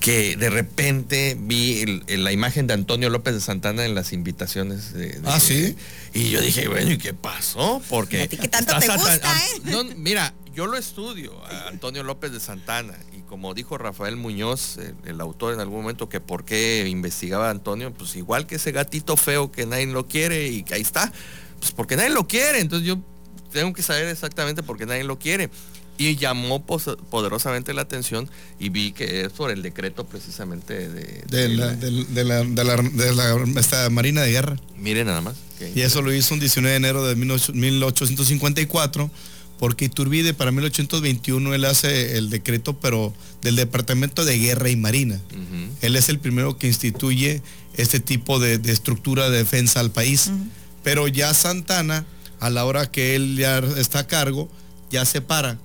que 0.00 0.36
de 0.36 0.50
repente 0.50 1.36
vi 1.38 2.02
la 2.08 2.32
imagen 2.32 2.66
de 2.66 2.74
Antonio 2.74 3.10
López 3.10 3.34
de 3.34 3.40
Santana 3.40 3.84
en 3.84 3.94
las 3.94 4.12
invitaciones 4.12 4.92
de, 4.92 5.20
ah 5.24 5.38
sí 5.38 5.76
y 6.14 6.30
yo 6.30 6.40
dije 6.40 6.68
bueno 6.68 6.90
y 6.92 6.98
qué 6.98 7.12
pasó 7.12 7.82
porque 7.88 8.26
¿Qué 8.28 8.48
tanto 8.48 8.78
te 8.78 8.88
gusta, 8.88 9.16
eh? 9.16 9.94
mira 9.96 10.32
yo 10.54 10.66
lo 10.66 10.76
estudio, 10.76 11.32
a 11.44 11.68
Antonio 11.68 12.02
López 12.02 12.32
de 12.32 12.40
Santana, 12.40 12.94
y 13.16 13.19
como 13.30 13.54
dijo 13.54 13.78
Rafael 13.78 14.16
Muñoz, 14.16 14.76
el, 15.04 15.20
autor 15.20 15.54
en 15.54 15.60
algún 15.60 15.82
momento, 15.82 16.08
que 16.08 16.18
por 16.18 16.44
qué 16.44 16.88
investigaba 16.88 17.46
a 17.46 17.50
Antonio, 17.52 17.94
pues 17.94 18.16
igual 18.16 18.44
que 18.44 18.56
ese 18.56 18.72
gatito 18.72 19.16
feo 19.16 19.52
que 19.52 19.66
nadie 19.66 19.86
lo 19.86 20.08
quiere 20.08 20.48
y 20.48 20.64
que 20.64 20.74
ahí 20.74 20.80
está, 20.80 21.12
pues 21.60 21.70
porque 21.70 21.94
nadie 21.94 22.10
lo 22.10 22.26
quiere, 22.26 22.58
entonces 22.58 22.88
yo 22.88 22.98
tengo 23.52 23.72
que 23.72 23.84
saber 23.84 24.08
exactamente 24.08 24.64
por 24.64 24.78
qué 24.78 24.84
nadie 24.84 25.04
lo 25.04 25.20
quiere 25.20 25.48
y 25.96 26.16
llamó 26.16 26.66
poderosamente 26.66 27.72
la 27.72 27.82
atención 27.82 28.28
y 28.58 28.70
vi 28.70 28.90
que 28.90 29.26
es 29.26 29.28
por 29.28 29.52
el 29.52 29.62
decreto 29.62 30.06
precisamente 30.06 30.88
de, 30.88 31.22
de, 31.28 31.48
la, 31.50 31.72
de, 31.76 32.24
la, 32.24 33.90
Marina 33.90 34.22
de 34.22 34.32
Guerra. 34.32 34.56
Mire 34.76 35.04
nada 35.04 35.20
más. 35.20 35.36
Y 35.76 35.82
eso 35.82 36.02
lo 36.02 36.12
hizo 36.12 36.34
un 36.34 36.40
19 36.40 36.68
de 36.68 36.76
enero 36.76 37.06
de 37.06 37.14
1854 37.14 39.08
porque 39.60 39.84
Iturbide 39.84 40.32
para 40.32 40.52
1821 40.52 41.54
él 41.54 41.66
hace 41.66 42.16
el 42.16 42.30
decreto 42.30 42.78
pero 42.80 43.12
del 43.42 43.56
Departamento 43.56 44.24
de 44.24 44.38
Guerra 44.38 44.70
y 44.70 44.76
Marina. 44.76 45.20
Él 45.82 45.96
es 45.96 46.08
el 46.08 46.18
primero 46.18 46.56
que 46.56 46.66
instituye 46.66 47.42
este 47.74 48.00
tipo 48.00 48.40
de, 48.40 48.54
estructura 48.72 49.28
de 49.28 49.36
defensa 49.36 49.80
al 49.80 49.90
país. 49.90 50.30
Pero 50.82 51.08
ya 51.08 51.34
Santana, 51.34 52.06
a 52.40 52.48
la 52.48 52.64
hora 52.64 52.90
que 52.90 53.14
él 53.14 53.36
ya 53.36 53.58
está 53.58 53.98
a 53.98 54.06
cargo, 54.06 54.50
ya 54.90 55.04
separa 55.04 55.58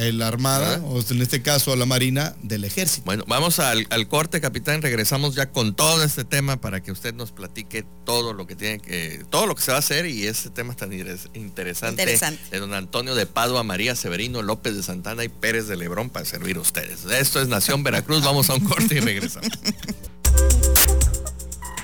la 0.00 0.28
Armada, 0.28 0.80
o 0.84 1.00
en 1.10 1.22
este 1.22 1.42
caso 1.42 1.72
a 1.72 1.76
la 1.76 1.84
Marina 1.84 2.34
del 2.42 2.64
Ejército. 2.64 3.04
Bueno, 3.04 3.24
vamos 3.26 3.58
al, 3.58 3.86
corte, 4.08 4.40
capitán. 4.40 4.80
Regresamos 4.82 5.34
ya 5.34 5.50
con 5.50 5.74
todo 5.74 6.02
este 6.02 6.24
tema 6.24 6.60
para 6.60 6.82
que 6.82 6.90
usted 6.90 7.14
nos 7.14 7.32
platique 7.32 7.84
todo 8.04 8.32
lo 8.32 8.46
que 8.46 8.56
tiene 8.56 8.80
que, 8.80 9.24
todo 9.30 9.46
lo 9.46 9.54
que 9.54 9.62
se 9.62 9.70
va 9.70 9.76
a 9.76 9.80
hacer 9.80 10.06
y 10.06 10.26
ese 10.26 10.50
tema 10.50 10.74
tan 10.74 10.92
interesante, 11.34 12.18
de 12.50 12.58
don 12.58 12.72
Antonio 12.72 13.14
de 13.14 13.26
Padua, 13.26 13.62
María 13.62 13.94
Severino, 13.94 14.42
López 14.42 14.74
de 14.74 14.82
Santana 14.82 15.22
y 15.22 15.28
Pérez 15.28 15.68
de 15.68 15.76
Lebrón 15.76 16.08
para 16.08 16.24
servir 16.24 16.56
a 16.56 16.60
ustedes. 16.60 17.04
Esto 17.04 17.40
es 17.40 17.48
Nación 17.48 17.82
Veracruz. 17.82 18.24
Vamos 18.24 18.48
a 18.50 18.54
un 18.54 18.60
corte 18.60 18.96
y 18.96 19.00
regresamos. 19.00 19.50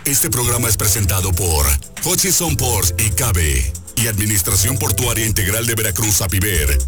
Este 0.04 0.30
programa 0.30 0.68
es 0.68 0.76
presentado 0.76 1.32
por 1.32 1.66
Hutchison 2.04 2.56
Port 2.56 2.98
y 3.00 3.10
Cabe 3.10 3.72
y 3.96 4.06
Administración 4.06 4.78
Portuaria 4.78 5.26
Integral 5.26 5.66
de 5.66 5.74
Veracruz, 5.74 6.22
APIVER 6.22 6.78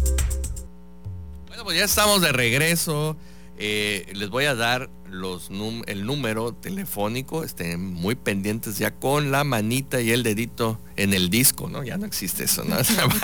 pues 1.69 1.77
ya 1.77 1.85
estamos 1.85 2.21
de 2.21 2.31
regreso. 2.31 3.15
Eh, 3.59 4.11
les 4.15 4.29
voy 4.29 4.45
a 4.45 4.55
dar 4.55 4.89
el 5.05 6.03
número 6.03 6.51
telefónico, 6.51 7.43
estén 7.43 7.93
muy 7.93 8.15
pendientes 8.15 8.79
ya 8.79 8.95
con 8.95 9.29
la 9.29 9.43
manita 9.43 10.01
y 10.01 10.09
el 10.09 10.23
dedito 10.23 10.81
en 10.95 11.13
el 11.13 11.29
disco, 11.29 11.69
¿no? 11.69 11.83
Ya 11.83 11.99
no 11.99 12.07
existe 12.07 12.45
eso, 12.45 12.63
¿no? 12.63 12.75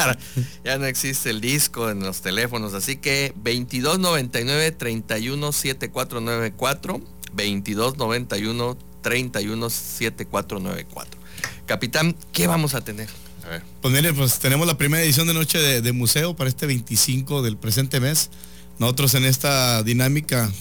ya 0.64 0.78
no 0.78 0.86
existe 0.86 1.32
el 1.32 1.42
disco 1.42 1.90
en 1.90 2.02
los 2.02 2.22
teléfonos, 2.22 2.76
así 2.76 2.98
que 2.98 3.34
2299 3.38 4.74
317494 4.74 7.02
2291 7.34 8.78
317494. 9.02 11.20
Capitán, 11.66 12.16
¿qué 12.32 12.46
vamos 12.46 12.76
a 12.76 12.82
tener? 12.82 13.10
Pues 13.82 13.94
mire, 13.94 14.14
pues 14.14 14.40
tenemos 14.40 14.68
la 14.68 14.78
primera 14.78 15.04
edición 15.04 15.28
de 15.28 15.34
Noche 15.34 15.82
de, 15.82 15.92
Museo 15.92 16.36
para 16.36 16.50
este 16.50 16.66
25 16.66 17.42
del 17.42 17.58
presente 17.58 18.00
mes. 18.00 18.30
Nosotros 18.80 19.14
en 19.14 19.26
esta 19.26 19.84
dinámica, 19.84 20.52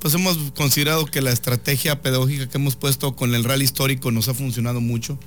pues 0.00 0.14
hemos 0.14 0.36
considerado 0.52 1.06
que 1.06 1.22
la 1.22 1.32
estrategia 1.32 2.02
pedagógica 2.02 2.48
que 2.48 2.58
hemos 2.58 2.76
puesto 2.76 3.16
con 3.16 3.34
el 3.34 3.44
rally 3.44 3.64
histórico 3.64 4.10
nos 4.10 4.28
ha 4.28 4.34
funcionado 4.34 4.80
mucho. 4.80 5.18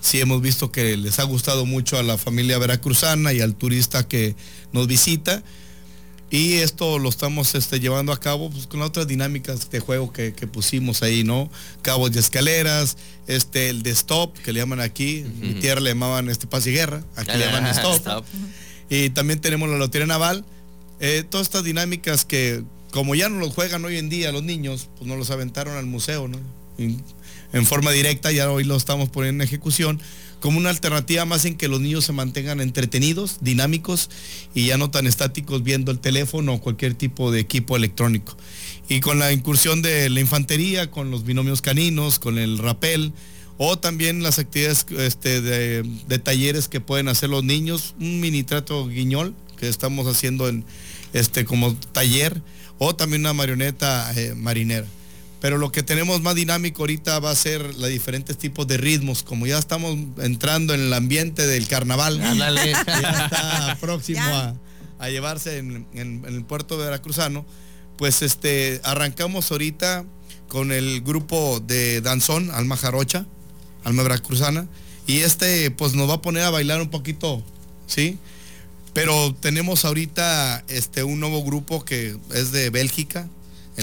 Sí 0.00 0.20
hemos 0.20 0.40
visto 0.40 0.72
que 0.72 0.96
les 0.96 1.18
ha 1.18 1.24
gustado 1.24 1.66
mucho 1.66 1.98
a 1.98 2.02
la 2.02 2.18
familia 2.18 2.58
veracruzana 2.58 3.32
y 3.32 3.40
al 3.40 3.54
turista 3.54 4.06
que 4.06 4.34
nos 4.72 4.86
visita 4.86 5.42
y 6.32 6.54
esto 6.54 6.98
lo 6.98 7.10
estamos 7.10 7.54
este, 7.54 7.78
llevando 7.78 8.10
a 8.10 8.18
cabo 8.18 8.50
pues, 8.50 8.66
con 8.66 8.80
otras 8.80 9.06
dinámicas 9.06 9.70
de 9.70 9.80
juego 9.80 10.14
que, 10.14 10.32
pusimos 10.50 11.02
ahí, 11.02 11.24
¿no? 11.24 11.50
Cabos 11.82 12.10
de 12.10 12.20
escaleras, 12.20 12.96
este, 13.26 13.68
el 13.68 13.82
de 13.82 13.90
stop, 13.90 14.38
que 14.38 14.54
le 14.54 14.60
llaman 14.60 14.80
aquí, 14.80 15.26
mi 15.40 15.52
tierra 15.52 15.82
le 15.82 15.90
llamaban 15.90 16.30
este 16.30 16.46
paz 16.46 16.66
y 16.66 16.72
guerra, 16.72 17.04
aquí 17.16 17.36
le 17.36 17.44
llaman 17.44 17.66
stop. 17.66 18.24
Y 18.88 19.10
también 19.10 19.42
tenemos 19.42 19.68
la 19.68 19.76
lotería 19.76 20.06
naval. 20.06 20.46
Eh, 21.00 21.22
todas 21.28 21.48
estas 21.48 21.64
dinámicas 21.64 22.24
que, 22.24 22.62
como 22.92 23.14
ya 23.14 23.28
no 23.28 23.38
los 23.38 23.52
juegan 23.52 23.84
hoy 23.84 23.98
en 23.98 24.08
día 24.08 24.32
los 24.32 24.42
niños, 24.42 24.88
pues 24.96 25.06
nos 25.06 25.18
los 25.18 25.30
aventaron 25.30 25.76
al 25.76 25.84
museo, 25.84 26.28
¿no? 26.28 26.38
en 26.78 27.66
forma 27.66 27.90
directa, 27.90 28.32
ya 28.32 28.50
hoy 28.50 28.64
lo 28.64 28.74
estamos 28.76 29.10
poniendo 29.10 29.44
en 29.44 29.48
ejecución 29.48 30.00
como 30.42 30.58
una 30.58 30.70
alternativa 30.70 31.24
más 31.24 31.44
en 31.44 31.54
que 31.54 31.68
los 31.68 31.80
niños 31.80 32.04
se 32.04 32.12
mantengan 32.12 32.60
entretenidos, 32.60 33.38
dinámicos 33.42 34.10
y 34.54 34.66
ya 34.66 34.76
no 34.76 34.90
tan 34.90 35.06
estáticos 35.06 35.62
viendo 35.62 35.92
el 35.92 36.00
teléfono 36.00 36.54
o 36.54 36.60
cualquier 36.60 36.94
tipo 36.94 37.30
de 37.30 37.38
equipo 37.38 37.76
electrónico. 37.76 38.36
Y 38.88 38.98
con 38.98 39.20
la 39.20 39.32
incursión 39.32 39.82
de 39.82 40.10
la 40.10 40.18
infantería, 40.18 40.90
con 40.90 41.12
los 41.12 41.24
binomios 41.24 41.62
caninos, 41.62 42.18
con 42.18 42.38
el 42.38 42.58
rapel, 42.58 43.12
o 43.56 43.78
también 43.78 44.24
las 44.24 44.40
actividades 44.40 44.84
este, 44.98 45.40
de, 45.40 46.18
talleres 46.18 46.66
que 46.66 46.80
pueden 46.80 47.06
hacer 47.06 47.30
los 47.30 47.44
niños, 47.44 47.94
un 48.00 48.18
mini 48.18 48.42
trato 48.42 48.88
guiñol 48.88 49.36
que 49.58 49.68
estamos 49.68 50.08
haciendo 50.08 50.48
en, 50.48 50.64
este, 51.12 51.44
como 51.44 51.76
taller, 51.92 52.42
o 52.78 52.96
también 52.96 53.22
una 53.22 53.32
marioneta 53.32 54.12
eh, 54.16 54.34
marinera. 54.34 54.88
Pero 55.42 55.58
lo 55.58 55.72
que 55.72 55.82
tenemos 55.82 56.22
más 56.22 56.36
dinámico 56.36 56.84
ahorita 56.84 57.18
va 57.18 57.32
a 57.32 57.34
ser 57.34 57.74
los 57.74 57.88
diferentes 57.88 58.38
tipos 58.38 58.64
de 58.68 58.76
ritmos. 58.76 59.24
Como 59.24 59.44
ya 59.44 59.58
estamos 59.58 59.98
entrando 60.18 60.72
en 60.72 60.82
el 60.82 60.92
ambiente 60.92 61.48
del 61.48 61.66
carnaval, 61.66 62.20
ya 62.38 62.48
está 62.48 63.76
próximo 63.80 64.22
a, 65.00 65.08
llevarse 65.08 65.58
en, 65.58 65.88
el 65.92 66.44
puerto 66.44 66.78
veracruzano, 66.78 67.44
pues 67.98 68.22
este 68.22 68.80
arrancamos 68.84 69.50
ahorita 69.50 70.04
con 70.46 70.70
el 70.70 71.00
grupo 71.00 71.58
de 71.58 72.00
danzón, 72.00 72.52
Alma 72.52 72.76
Jarocha, 72.76 73.26
Alma 73.82 74.04
Veracruzana, 74.04 74.68
y 75.08 75.18
este 75.22 75.72
pues 75.72 75.94
nos 75.94 76.08
va 76.08 76.14
a 76.14 76.22
poner 76.22 76.44
a 76.44 76.50
bailar 76.50 76.80
un 76.80 76.88
poquito, 76.88 77.42
¿sí? 77.88 78.16
Pero 78.94 79.34
tenemos 79.34 79.84
ahorita 79.84 80.62
este 80.68 81.02
un 81.02 81.18
nuevo 81.18 81.42
grupo 81.42 81.84
que 81.84 82.16
es 82.32 82.52
de 82.52 82.70
Bélgica, 82.70 83.28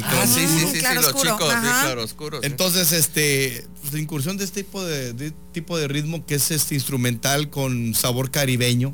ah, 0.04 0.26
sí, 0.28 0.46
sí, 0.48 0.68
sí, 0.72 0.82
los 0.96 1.16
chicos, 1.16 1.38
claro, 1.38 2.04
oscuros. 2.04 2.44
Entonces, 2.44 2.92
este, 2.92 3.66
la 3.92 4.00
incursión 4.00 4.38
de 4.38 4.46
este 4.46 4.64
tipo 4.64 4.84
de, 4.84 5.32
tipo 5.52 5.78
de 5.78 5.88
ritmo 5.88 6.26
que 6.26 6.36
es 6.36 6.52
este 6.52 6.76
instrumental 6.76 7.50
con 7.50 7.94
sabor 7.96 8.32
caribeño, 8.32 8.94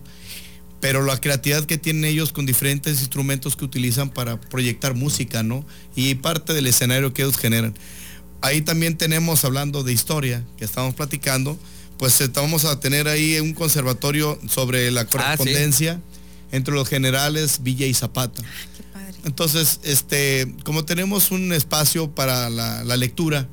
pero 0.79 1.03
la 1.03 1.19
creatividad 1.19 1.65
que 1.65 1.77
tienen 1.77 2.05
ellos 2.05 2.31
con 2.31 2.45
diferentes 2.45 2.99
instrumentos 2.99 3.55
que 3.55 3.65
utilizan 3.65 4.09
para 4.09 4.39
proyectar 4.39 4.93
música, 4.93 5.43
¿no? 5.43 5.65
Y 5.95 6.15
parte 6.15 6.53
del 6.53 6.67
escenario 6.67 7.13
que 7.13 7.23
ellos 7.23 7.37
generan. 7.37 7.75
Ahí 8.41 8.61
también 8.61 8.97
tenemos, 8.97 9.43
hablando 9.43 9.83
de 9.83 9.91
historia, 9.91 10.43
que 10.57 10.65
estamos 10.65 10.93
platicando, 10.93 11.57
pues 11.97 12.19
eh, 12.21 12.29
vamos 12.33 12.65
a 12.65 12.79
tener 12.79 13.07
ahí 13.07 13.39
un 13.39 13.53
conservatorio 13.53 14.39
sobre 14.47 14.91
la 14.91 15.01
ah, 15.01 15.05
correspondencia 15.05 15.99
entre 16.51 16.73
los 16.73 16.87
generales 16.87 17.63
Villa 17.63 17.85
y 17.85 17.93
Zapata. 17.93 18.43
Entonces, 19.25 19.79
este, 19.83 20.53
como 20.63 20.85
tenemos 20.85 21.31
un 21.31 21.51
espacio 21.51 22.11
para 22.11 22.49
la, 22.49 22.95
lectura, 22.95 23.47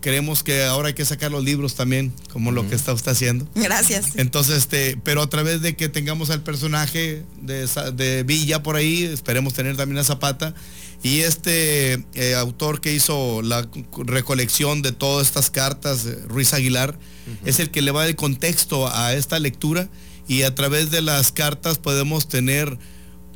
creemos 0.00 0.42
que 0.42 0.64
ahora 0.64 0.88
hay 0.88 0.94
que 0.94 1.04
sacar 1.04 1.30
los 1.30 1.44
libros 1.44 1.74
también, 1.74 2.14
como 2.32 2.50
lo 2.50 2.66
que 2.68 2.74
está 2.74 2.94
usted 2.94 3.12
haciendo. 3.12 3.46
Gracias. 3.54 4.16
Entonces, 4.16 4.56
este, 4.56 4.98
pero 5.04 5.20
a 5.20 5.28
través 5.28 5.60
de 5.60 5.76
que 5.76 5.90
tengamos 5.90 6.30
al 6.30 6.42
personaje 6.42 7.24
de, 7.42 8.24
Villa 8.26 8.62
por 8.62 8.76
ahí, 8.76 9.04
esperemos 9.04 9.52
tener 9.52 9.76
también 9.76 9.98
a 9.98 10.04
Zapata. 10.04 10.54
Y 11.02 11.20
este 11.20 12.04
eh, 12.14 12.34
autor 12.34 12.80
que 12.80 12.94
hizo 12.94 13.42
la 13.42 13.68
recolección 13.98 14.80
de 14.80 14.92
todas 14.92 15.26
estas 15.28 15.50
cartas, 15.50 16.06
eh, 16.06 16.18
Ruiz 16.26 16.54
Aguilar, 16.54 16.98
es 17.44 17.60
el 17.60 17.70
que 17.70 17.82
le 17.82 17.90
va 17.90 18.06
el 18.06 18.16
contexto 18.16 18.88
a 18.88 19.12
esta 19.12 19.38
lectura 19.38 19.88
y 20.26 20.42
a 20.42 20.54
través 20.54 20.90
de 20.90 21.02
las 21.02 21.32
cartas 21.32 21.78
podemos 21.78 22.28
tener 22.28 22.78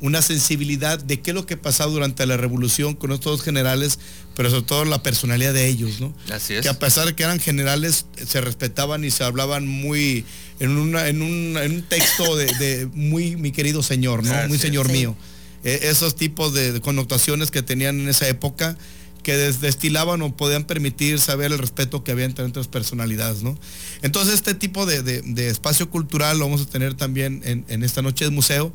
una 0.01 0.23
sensibilidad 0.23 0.99
de 0.99 1.21
qué 1.21 1.29
es 1.29 1.35
lo 1.35 1.45
que 1.45 1.57
pasó 1.57 1.89
durante 1.89 2.25
la 2.25 2.35
revolución 2.35 2.95
con 2.95 3.11
estos 3.11 3.37
dos 3.37 3.41
generales, 3.43 3.99
pero 4.35 4.49
sobre 4.49 4.63
todo 4.63 4.85
la 4.85 5.03
personalidad 5.03 5.53
de 5.53 5.67
ellos, 5.67 6.01
¿no? 6.01 6.13
Así 6.31 6.55
es. 6.55 6.61
Que 6.61 6.69
a 6.69 6.79
pesar 6.79 7.05
de 7.05 7.15
que 7.15 7.21
eran 7.23 7.39
generales, 7.39 8.07
se 8.27 8.41
respetaban 8.41 9.03
y 9.03 9.11
se 9.11 9.23
hablaban 9.23 9.67
muy 9.67 10.25
en, 10.59 10.71
una, 10.71 11.07
en, 11.07 11.21
un, 11.21 11.85
texto 11.87 12.35
de, 12.35 12.89
muy 12.93 13.35
mi 13.35 13.51
querido 13.51 13.83
señor, 13.83 14.23
¿no? 14.23 14.47
muy 14.47 14.57
señor 14.57 14.91
mío. 14.91 15.15
E, 15.63 15.79
esos 15.83 16.15
tipos 16.15 16.51
de, 16.53 16.81
connotaciones 16.81 17.51
que 17.51 17.61
tenían 17.61 17.99
en 17.99 18.09
esa 18.09 18.27
época 18.27 18.77
que 19.21 19.37
destilaban 19.37 20.23
o 20.23 20.35
podían 20.35 20.63
permitir 20.63 21.19
saber 21.19 21.51
el 21.51 21.59
respeto 21.59 22.03
que 22.03 22.11
había 22.11 22.25
entre 22.25 22.43
otras 22.43 22.67
personalidades, 22.67 23.43
¿no? 23.43 23.55
Entonces 24.01 24.33
este 24.33 24.55
tipo 24.55 24.87
de, 24.87 25.21
espacio 25.47 25.91
cultural 25.91 26.39
lo 26.39 26.45
vamos 26.45 26.61
a 26.61 26.65
tener 26.65 26.95
también 26.95 27.43
en, 27.45 27.65
en 27.67 27.83
esta 27.83 28.01
noche 28.01 28.25
de 28.25 28.31
museo 28.31 28.73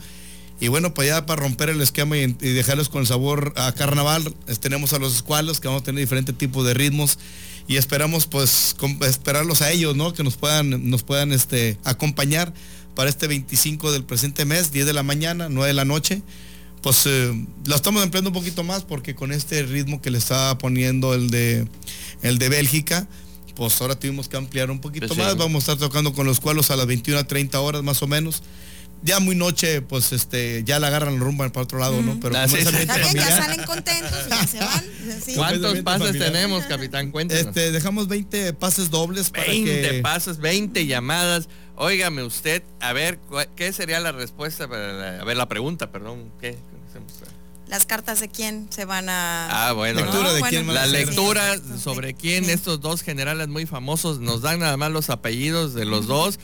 y 0.60 0.68
bueno, 0.68 0.94
pues 0.94 1.08
ya 1.08 1.26
para 1.26 1.42
romper 1.42 1.68
el 1.68 1.80
esquema 1.80 2.16
y, 2.16 2.26
dejarles 2.32 2.88
con 2.88 3.02
el 3.02 3.06
sabor 3.06 3.52
a 3.56 3.72
carnaval, 3.72 4.34
tenemos 4.60 4.92
a 4.92 4.98
los 4.98 5.14
escualos 5.14 5.60
que 5.60 5.68
vamos 5.68 5.82
a 5.82 5.84
tener 5.84 6.00
diferentes 6.00 6.36
tipos 6.36 6.66
de 6.66 6.74
ritmos 6.74 7.18
y 7.68 7.76
esperamos 7.76 8.26
pues 8.26 8.76
esperarlos 9.02 9.60
a 9.60 9.70
ellos, 9.70 9.96
¿no? 9.96 10.12
Que 10.12 10.22
nos 10.22 10.36
puedan, 10.36 10.88
nos 10.88 11.02
puedan 11.02 11.32
este, 11.32 11.78
acompañar 11.84 12.54
para 12.94 13.10
este 13.10 13.26
25 13.26 13.92
del 13.92 14.04
presente 14.04 14.44
mes, 14.44 14.72
10 14.72 14.86
de 14.86 14.92
la 14.92 15.02
mañana, 15.02 15.48
9 15.50 15.68
de 15.68 15.74
la 15.74 15.84
noche. 15.84 16.22
Pues 16.80 17.04
eh, 17.06 17.46
lo 17.66 17.74
estamos 17.74 18.02
empleando 18.02 18.30
un 18.30 18.34
poquito 18.34 18.62
más 18.62 18.84
porque 18.84 19.14
con 19.14 19.32
este 19.32 19.62
ritmo 19.64 20.00
que 20.00 20.10
le 20.10 20.18
estaba 20.18 20.56
poniendo 20.56 21.12
el 21.14 21.30
de, 21.30 21.66
el 22.22 22.38
de 22.38 22.48
Bélgica, 22.48 23.06
pues 23.54 23.80
ahora 23.80 23.98
tuvimos 23.98 24.28
que 24.28 24.36
ampliar 24.36 24.70
un 24.70 24.80
poquito 24.80 25.08
Pues 25.08 25.18
sí. 25.18 25.24
más. 25.24 25.36
Vamos 25.36 25.68
a 25.68 25.72
estar 25.72 25.88
tocando 25.88 26.12
con 26.12 26.26
los 26.26 26.40
cualos 26.40 26.70
a 26.70 26.76
las 26.76 26.86
21 26.86 27.18
a 27.20 27.24
30 27.24 27.60
horas 27.60 27.82
más 27.82 28.02
o 28.02 28.06
menos. 28.06 28.42
Ya 29.02 29.20
muy 29.20 29.36
noche, 29.36 29.82
pues 29.82 30.12
este, 30.12 30.62
ya 30.64 30.80
la 30.80 30.88
agarran 30.88 31.20
rumba 31.20 31.48
para 31.50 31.62
otro 31.64 31.78
lado, 31.78 32.02
¿no? 32.02 32.18
Pero 32.18 32.36
Ah, 32.36 32.46
como 32.46 32.56
sí, 32.56 32.64
ya 33.14 33.36
salen 33.36 33.62
contentos 33.64 34.28
ya 34.28 34.46
se 34.46 34.58
van. 34.58 34.84
Sí. 35.24 35.34
¿Cuántos 35.36 35.78
pases 35.80 36.06
familiar. 36.08 36.32
tenemos, 36.32 36.64
capitán? 36.64 37.10
Cuéntanos. 37.12 37.46
este, 37.46 37.70
dejamos 37.72 38.08
20 38.08 38.52
pases 38.54 38.90
dobles 38.90 39.30
para 39.30 39.44
20 39.46 39.90
que... 39.90 40.00
pasos, 40.00 40.38
20 40.38 40.86
llamadas. 40.86 41.48
Óigame 41.76 42.22
usted, 42.22 42.62
a 42.80 42.92
ver, 42.94 43.18
¿cuál- 43.28 43.48
¿qué 43.54 43.72
sería 43.72 44.00
la 44.00 44.10
respuesta 44.12 44.66
para 44.66 44.92
la, 44.94 45.20
a 45.20 45.24
ver, 45.24 45.36
la 45.36 45.46
pregunta, 45.46 45.90
perdón, 45.92 46.32
¿qué? 46.40 46.56
Las 47.68 47.84
cartas 47.84 48.20
de 48.20 48.28
quién 48.28 48.68
se 48.70 48.84
van 48.84 49.08
a. 49.08 49.68
Ah, 49.68 49.72
bueno. 49.72 50.00
Lectura 50.00 50.32
de 50.32 50.38
bueno, 50.40 50.48
quién 50.64 50.72
La 50.74 50.86
lectura 50.86 51.56
sí, 51.56 51.62
sobre 51.82 52.14
quién, 52.14 52.44
Sí. 52.44 52.52
estos 52.52 52.80
dos 52.80 53.02
generales 53.02 53.48
muy 53.48 53.66
famosos, 53.66 54.20
nos 54.20 54.40
dan 54.42 54.60
nada 54.60 54.76
más 54.76 54.92
los 54.92 55.10
apellidos 55.10 55.74
de 55.74 55.84
los 55.84 56.06
dos 56.06 56.38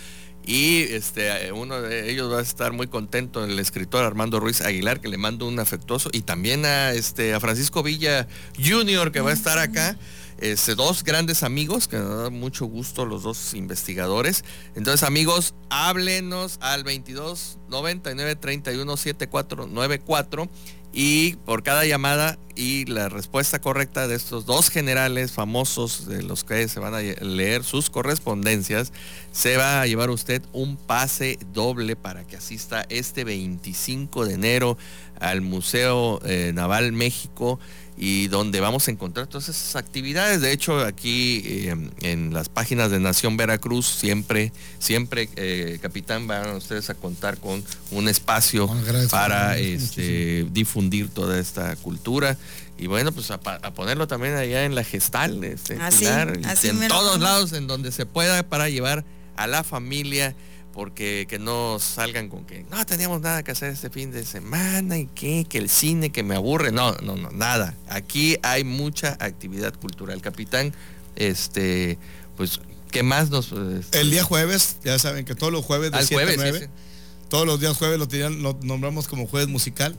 y 0.45 0.83
este 0.91 1.53
uno 1.53 1.81
de 1.81 2.11
ellos 2.11 2.33
va 2.33 2.39
a 2.39 2.43
estar 2.43 2.73
muy 2.73 2.89
contento, 2.89 3.45
el 3.45 3.59
escritor 3.59 4.05
Armando 4.05 4.41
Ruiz 4.41 4.61
Aguilar, 4.61 5.01
que 5.01 5.09
le 5.09 5.19
mando 5.19 5.47
un 5.47 5.59
afectuoso, 5.59 6.11
y 6.13 6.23
también 6.23 6.65
a 6.65 6.93
este 6.93 7.35
a 7.35 7.41
Francisco 7.41 7.83
Villa 7.83 8.27
Jr. 8.63 9.13
que 9.13 9.21
va 9.21 9.31
a 9.31 9.35
estar 9.35 9.59
acá. 9.59 9.97
Este, 10.39 10.75
dos 10.75 11.05
grandes 11.05 11.45
amigos, 11.45 11.87
que 11.87 11.99
nos 11.99 12.25
da 12.25 12.29
mucho 12.29 12.67
gusto 12.67 13.07
los 13.07 13.23
dos 13.23 13.55
investigadores. 13.55 14.45
Entonces, 14.75 15.07
amigos, 15.07 15.55
háblenos 15.71 16.59
al 16.61 16.83
22 16.83 17.59
99 17.69 18.35
31 18.35 18.97
74 18.97 19.69
94 19.69 20.49
y 20.93 21.37
por 21.47 21.63
cada 21.63 21.85
llamada 21.87 22.39
y 22.55 22.85
la 22.85 23.09
respuesta 23.09 23.61
correcta 23.61 24.07
de 24.07 24.15
estos 24.15 24.45
dos 24.45 24.69
generales 24.69 25.33
famosos 25.33 26.07
de 26.07 26.23
los 26.23 26.45
que 26.45 26.69
se 26.69 26.81
van 26.81 26.95
a 26.95 27.01
leer 27.01 27.65
sus 27.65 27.89
correspondencias, 27.89 28.93
se 29.33 29.57
va 29.57 29.81
a 29.81 29.87
llevar 29.87 30.11
usted 30.11 30.43
un 30.53 30.77
pase 30.77 31.39
doble 31.55 31.97
para 31.97 32.25
que 32.27 32.37
asista 32.37 32.85
este 32.91 33.25
25 33.25 34.27
de 34.27 34.35
enero 34.35 34.77
al 35.19 35.41
Museo 35.41 36.21
eh, 36.25 36.53
Naval 36.55 36.93
México 36.93 37.59
y 37.97 38.29
donde 38.29 38.61
vamos 38.61 38.89
a 38.89 38.91
encontrar 38.91 39.27
todas 39.27 39.49
esas 39.49 39.77
actividades. 39.77 40.41
De 40.41 40.53
hecho, 40.53 40.81
aquí 40.81 41.43
eh, 41.45 41.77
en 42.01 42.33
las 42.33 42.49
páginas 42.49 42.91
de 42.91 43.01
Nación 43.01 43.37
Veracruz 43.37 43.87
siempre, 43.87 44.53
siempre, 44.79 45.29
eh, 45.37 45.79
capitán, 45.81 46.27
van 46.27 46.57
ustedes 46.57 46.91
a 46.91 46.95
contar 46.95 47.39
con 47.39 47.63
un 47.91 48.09
espacio 48.09 48.69
Ah, 48.71 48.81
gracias, 48.85 49.11
para 49.11 49.59
este, 49.59 50.47
difundir 50.51 51.09
toda 51.11 51.39
esta 51.39 51.77
cultura. 51.77 52.37
Y 52.79 52.87
bueno, 52.87 53.13
pues 53.13 53.31
a, 53.31 53.39
ponerlo 53.39 54.09
también 54.09 54.35
allá 54.35 54.65
en 54.65 54.75
la 54.75 54.83
gestal, 54.83 55.45
este, 55.45 55.77
Así, 55.77 55.99
Pilar, 55.99 56.39
y 56.43 56.45
así 56.45 56.69
en 56.69 56.89
todos 56.89 57.13
pongo. 57.13 57.25
lados 57.25 57.53
en 57.53 57.67
donde 57.67 57.93
se 57.93 58.07
pueda 58.07 58.43
para 58.43 58.69
llevar 58.69 59.05
a 59.37 59.47
la 59.47 59.63
familia 59.63 60.35
porque 60.73 61.27
que 61.29 61.39
no 61.39 61.79
salgan 61.79 62.29
con 62.29 62.45
que 62.47 62.65
no 62.71 62.85
teníamos 62.87 63.21
nada 63.21 63.43
que 63.43 63.51
hacer 63.53 63.71
este 63.73 63.91
fin 63.91 64.11
de 64.11 64.25
semana 64.25 64.99
y 64.99 65.07
que, 65.07 65.45
que 65.49 65.59
el 65.59 65.69
cine 65.69 66.11
que 66.11 66.23
me 66.23 66.35
aburre. 66.35 66.73
No, 66.73 66.93
no, 67.03 67.17
no, 67.17 67.31
nada. 67.31 67.75
Aquí 67.89 68.37
hay 68.43 68.65
mucha 68.65 69.17
actividad 69.21 69.75
cultural. 69.75 70.21
Capitán, 70.23 70.73
este, 71.17 71.99
pues, 72.37 72.61
¿qué 72.91 73.03
más 73.03 73.31
nos... 73.31 73.53
este, 73.53 74.01
El 74.01 74.11
día 74.11 74.25
jueves, 74.25 74.77
ya 74.85 74.99
saben 74.99 75.25
que 75.25 75.35
todos 75.35 75.53
los 75.53 75.65
jueves 75.65 75.91
de 75.93 75.99
al 75.99 76.07
7 76.07 76.15
jueves, 76.25 76.39
a 76.41 76.43
sí, 76.45 76.51
9, 76.53 76.67
sí. 76.67 77.27
todos 77.29 77.47
los 77.47 77.61
días 77.61 77.77
jueves 77.77 77.99
lo, 77.99 78.09
tenían- 78.09 78.43
lo 78.43 78.59
nombramos 78.63 79.09
como 79.09 79.27
jueves 79.27 79.49
musical. 79.49 79.97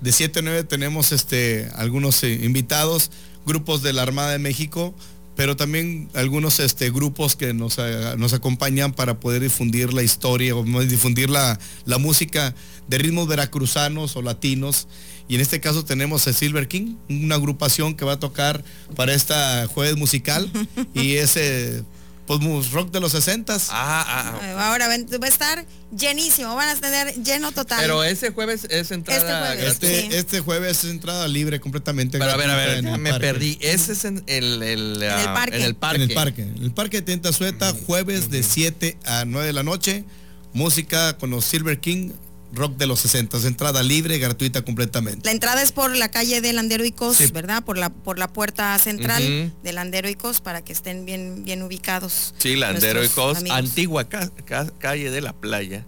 De 0.00 0.12
7 0.12 0.38
a 0.38 0.42
9 0.42 0.64
tenemos 0.64 1.12
este, 1.12 1.68
algunos 1.74 2.22
eh, 2.22 2.32
invitados, 2.42 3.10
grupos 3.46 3.82
de 3.82 3.92
la 3.92 4.02
Armada 4.02 4.32
de 4.32 4.38
México, 4.38 4.94
pero 5.36 5.56
también 5.56 6.08
algunos 6.14 6.60
este, 6.60 6.90
grupos 6.90 7.36
que 7.36 7.54
nos, 7.54 7.78
eh, 7.78 8.14
nos 8.18 8.32
acompañan 8.32 8.92
para 8.92 9.20
poder 9.20 9.42
difundir 9.42 9.92
la 9.92 10.02
historia 10.02 10.54
o 10.54 10.64
difundir 10.84 11.30
la, 11.30 11.58
la 11.84 11.98
música 11.98 12.54
de 12.88 12.98
ritmos 12.98 13.28
veracruzanos 13.28 14.16
o 14.16 14.22
latinos. 14.22 14.88
Y 15.28 15.36
en 15.36 15.40
este 15.40 15.60
caso 15.60 15.84
tenemos 15.84 16.26
a 16.26 16.32
Silver 16.32 16.66
King, 16.66 16.96
una 17.08 17.36
agrupación 17.36 17.94
que 17.94 18.04
va 18.04 18.14
a 18.14 18.18
tocar 18.18 18.64
para 18.96 19.14
esta 19.14 19.66
jueves 19.68 19.96
musical 19.96 20.50
y 20.92 21.14
ese 21.14 21.84
pues 22.30 22.38
mus- 22.42 22.70
rock 22.70 22.92
de 22.92 23.00
los 23.00 23.10
60 23.10 23.54
Ah, 23.70 24.04
ah, 24.06 24.38
ah. 24.40 24.68
Ahora 24.70 24.86
ven- 24.86 25.08
va 25.20 25.26
a 25.26 25.28
estar 25.28 25.66
llenísimo, 25.90 26.54
van 26.54 26.68
a 26.68 26.80
tener 26.80 27.12
lleno 27.24 27.50
total. 27.50 27.80
Pero 27.80 28.04
ese 28.04 28.30
jueves 28.30 28.68
es 28.70 28.92
entrada 28.92 29.52
Este 29.52 29.56
jueves. 29.56 29.72
Este, 29.72 30.00
Sí. 30.02 30.08
este 30.12 30.38
jueves 30.38 30.84
es 30.84 30.90
entrada 30.92 31.26
libre 31.26 31.58
completamente. 31.58 32.20
Pero 32.20 32.30
a 32.30 32.36
ver, 32.36 32.48
a 32.48 32.54
ver, 32.54 32.84
en 32.84 33.02
me 33.02 33.10
parque. 33.10 33.26
perdí. 33.26 33.58
Ese 33.60 33.94
es 33.94 34.04
en 34.04 34.22
el, 34.28 34.62
el, 34.62 35.02
ah, 35.10 35.22
el 35.22 35.32
parque. 35.32 35.56
En 35.56 35.62
el 35.64 35.74
parque. 35.74 35.96
En 36.04 36.08
el 36.08 36.14
parque. 36.14 36.42
En 36.42 36.62
el 36.62 36.70
parque 36.72 36.96
de 36.98 37.02
Tienda 37.02 37.32
Sueta, 37.32 37.74
jueves 37.86 38.30
de 38.30 38.44
7 38.44 38.96
a 39.06 39.24
9 39.24 39.48
de 39.48 39.52
la 39.52 39.64
noche. 39.64 40.04
Música 40.52 41.18
con 41.18 41.30
los 41.30 41.44
Silver 41.44 41.80
King, 41.80 42.12
rock 42.52 42.76
de 42.76 42.86
los 42.86 43.00
60. 43.00 43.38
Entrada 43.46 43.82
libre, 43.82 44.18
gratuita 44.18 44.62
completamente. 44.62 45.22
La 45.24 45.32
entrada 45.32 45.62
es 45.62 45.72
por 45.72 45.94
la 45.96 46.10
calle 46.10 46.40
de 46.40 46.52
Landero 46.52 46.84
y 46.84 46.92
Cos, 46.92 47.16
Sí. 47.18 47.26
¿verdad? 47.28 47.62
Por 47.64 47.78
la 47.78 47.90
por 47.90 48.18
la 48.18 48.32
puerta 48.32 48.78
central 48.78 49.22
Ujú. 49.22 49.52
de 49.62 49.72
Landero 49.72 50.08
y 50.08 50.14
Cos 50.14 50.40
para 50.40 50.62
que 50.62 50.72
estén 50.72 51.04
bien 51.04 51.44
bien 51.44 51.62
ubicados. 51.62 52.34
Sí, 52.38 52.56
Landero 52.56 53.04
y 53.04 53.08
Cos, 53.08 53.38
amigos. 53.38 53.58
antigua 53.58 54.08
ca- 54.08 54.30
ca- 54.44 54.70
calle 54.78 55.10
de 55.10 55.20
la 55.20 55.32
playa. 55.32 55.86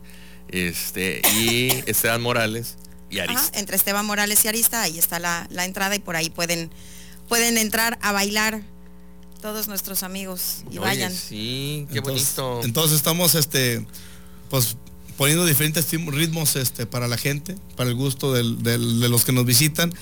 Este, 0.49 1.23
y 1.37 1.69
Esteban 1.87 2.21
Morales 2.23 2.77
y 3.11 3.19
Ajá, 3.21 3.33
Arista. 3.33 3.59
entre 3.59 3.77
Esteban 3.77 4.05
Morales 4.07 4.45
y 4.45 4.49
Arista, 4.49 4.83
ahí 4.83 4.99
está 4.99 5.19
la, 5.19 5.47
la 5.51 5.65
entrada 5.65 5.95
y 5.95 5.99
por 5.99 6.17
ahí 6.17 6.31
pueden 6.31 6.71
pueden 7.29 7.57
entrar 7.59 7.99
a 8.03 8.13
bailar 8.13 8.63
todos 9.41 9.67
nuestros 9.67 10.03
amigos 10.03 10.59
y 10.71 10.79
Oye, 10.79 10.79
vayan. 10.81 11.13
Sí, 11.13 11.87
qué 11.91 11.99
entonces, 11.99 12.37
bonito. 12.37 12.61
Entonces 12.65 12.97
estamos 12.97 13.35
este 13.35 13.85
pues 14.51 14.77
poniendo 15.17 15.45
diferentes 15.47 15.87
ritmos 15.91 16.57
este 16.57 16.87
para 16.87 17.09
la 17.09 17.17
gente, 17.19 17.55
para 17.77 17.91
el 17.91 17.97
gusto 17.97 18.33
del- 18.33 18.63
del- 18.63 19.01
de 19.01 19.09
los 19.09 19.25
que 19.25 19.33
nos 19.33 19.45
visitan. 19.47 19.93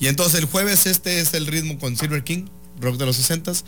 Y 0.00 0.06
entonces 0.08 0.40
el 0.40 0.46
jueves 0.46 0.86
este 0.86 1.20
es 1.20 1.34
el 1.34 1.46
ritmo 1.46 1.78
con 1.78 1.96
Silver 1.96 2.24
King, 2.24 2.44
rock 2.80 2.96
de 2.96 3.06
los 3.06 3.16
60 3.16 3.52
Ujú. 3.52 3.62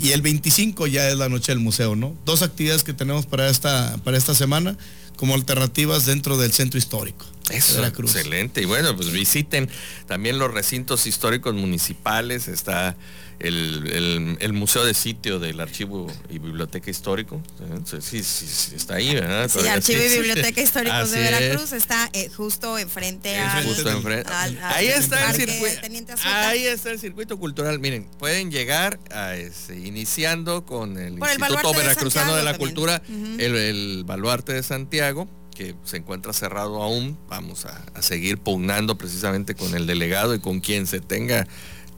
y 0.00 0.10
el 0.10 0.20
25 0.22 0.86
ya 0.86 1.08
es 1.08 1.16
la 1.16 1.28
noche 1.28 1.52
del 1.52 1.60
museo, 1.60 1.96
¿no? 1.96 2.14
Dos 2.26 2.42
actividades 2.42 2.82
que 2.84 2.92
tenemos 2.92 3.24
para 3.26 3.48
esta 3.48 3.96
para 4.04 4.18
esta 4.18 4.34
semana 4.34 4.76
como 5.16 5.34
alternativas 5.34 6.06
dentro 6.06 6.36
del 6.38 6.52
centro 6.52 6.78
histórico. 6.78 7.24
de 7.48 7.56
Eso, 7.56 7.84
excelente. 7.84 8.62
Y 8.62 8.64
bueno, 8.64 8.94
pues 8.94 9.10
visiten 9.10 9.68
también 10.06 10.38
los 10.38 10.52
recintos 10.54 11.06
históricos 11.06 11.54
municipales. 11.54 12.46
Está 12.48 12.96
el, 13.40 13.88
el- 13.92 14.36
el 14.40 14.52
Museo 14.52 14.84
de 14.84 14.94
Sitio 14.94 15.38
del 15.38 15.60
Archivo 15.60 16.06
y 16.28 16.38
Biblioteca 16.38 16.90
Histórico. 16.90 17.42
Eh, 17.60 17.98
Sí, 18.00 18.22
sí, 18.22 18.46
sí, 18.46 18.74
está 18.76 18.94
ahí, 18.96 19.14
¿verdad? 19.14 19.48
Sí, 19.48 19.54
Todavía 19.54 19.72
Archivo 19.74 20.02
y. 20.02 20.08
Biblioteca 20.18 20.60
Históricos 20.60 20.94
Así 20.98 21.12
de 21.18 21.24
es. 21.24 21.30
Veracruz 21.40 21.72
está 21.72 22.08
eh, 22.12 22.28
justo 22.36 22.78
enfrente 22.78 23.36
al, 23.38 23.64
Justo 23.64 23.90
enfrente. 23.90 24.30
al- 24.32 24.58
al 24.58 24.74
ahí 24.74 24.86
está 24.88 25.30
el 25.30 25.36
circuito. 25.36 25.80
Ahí 26.24 26.66
está 26.66 26.90
el 26.90 26.98
circuito 27.00 27.38
cultural. 27.38 27.78
Miren, 27.78 28.04
pueden 28.18 28.50
llegar 28.50 29.00
a 29.10 29.34
ese, 29.36 29.78
iniciando 29.78 30.64
con 30.64 30.98
el 30.98 31.14
Por 31.18 31.30
Instituto 31.30 31.72
Veracruzano 31.74 32.36
de 32.36 32.42
la 32.42 32.56
Cultura, 32.58 33.02
el, 33.08 33.56
el 33.56 34.04
Baluarte 34.04 34.52
de 34.52 34.62
Santiago, 34.62 35.28
que 35.54 35.74
se 35.84 35.96
encuentra 35.98 36.32
cerrado 36.32 36.82
aún. 36.82 37.18
Vamos 37.28 37.64
a, 37.66 37.84
a 37.94 38.02
seguir 38.02 38.38
pugnando 38.38 38.96
precisamente 38.98 39.54
con 39.54 39.74
el 39.74 39.86
delegado 39.86 40.34
y 40.34 40.40
con 40.40 40.60
quien 40.60 40.86
se 40.86 41.00
tenga 41.00 41.46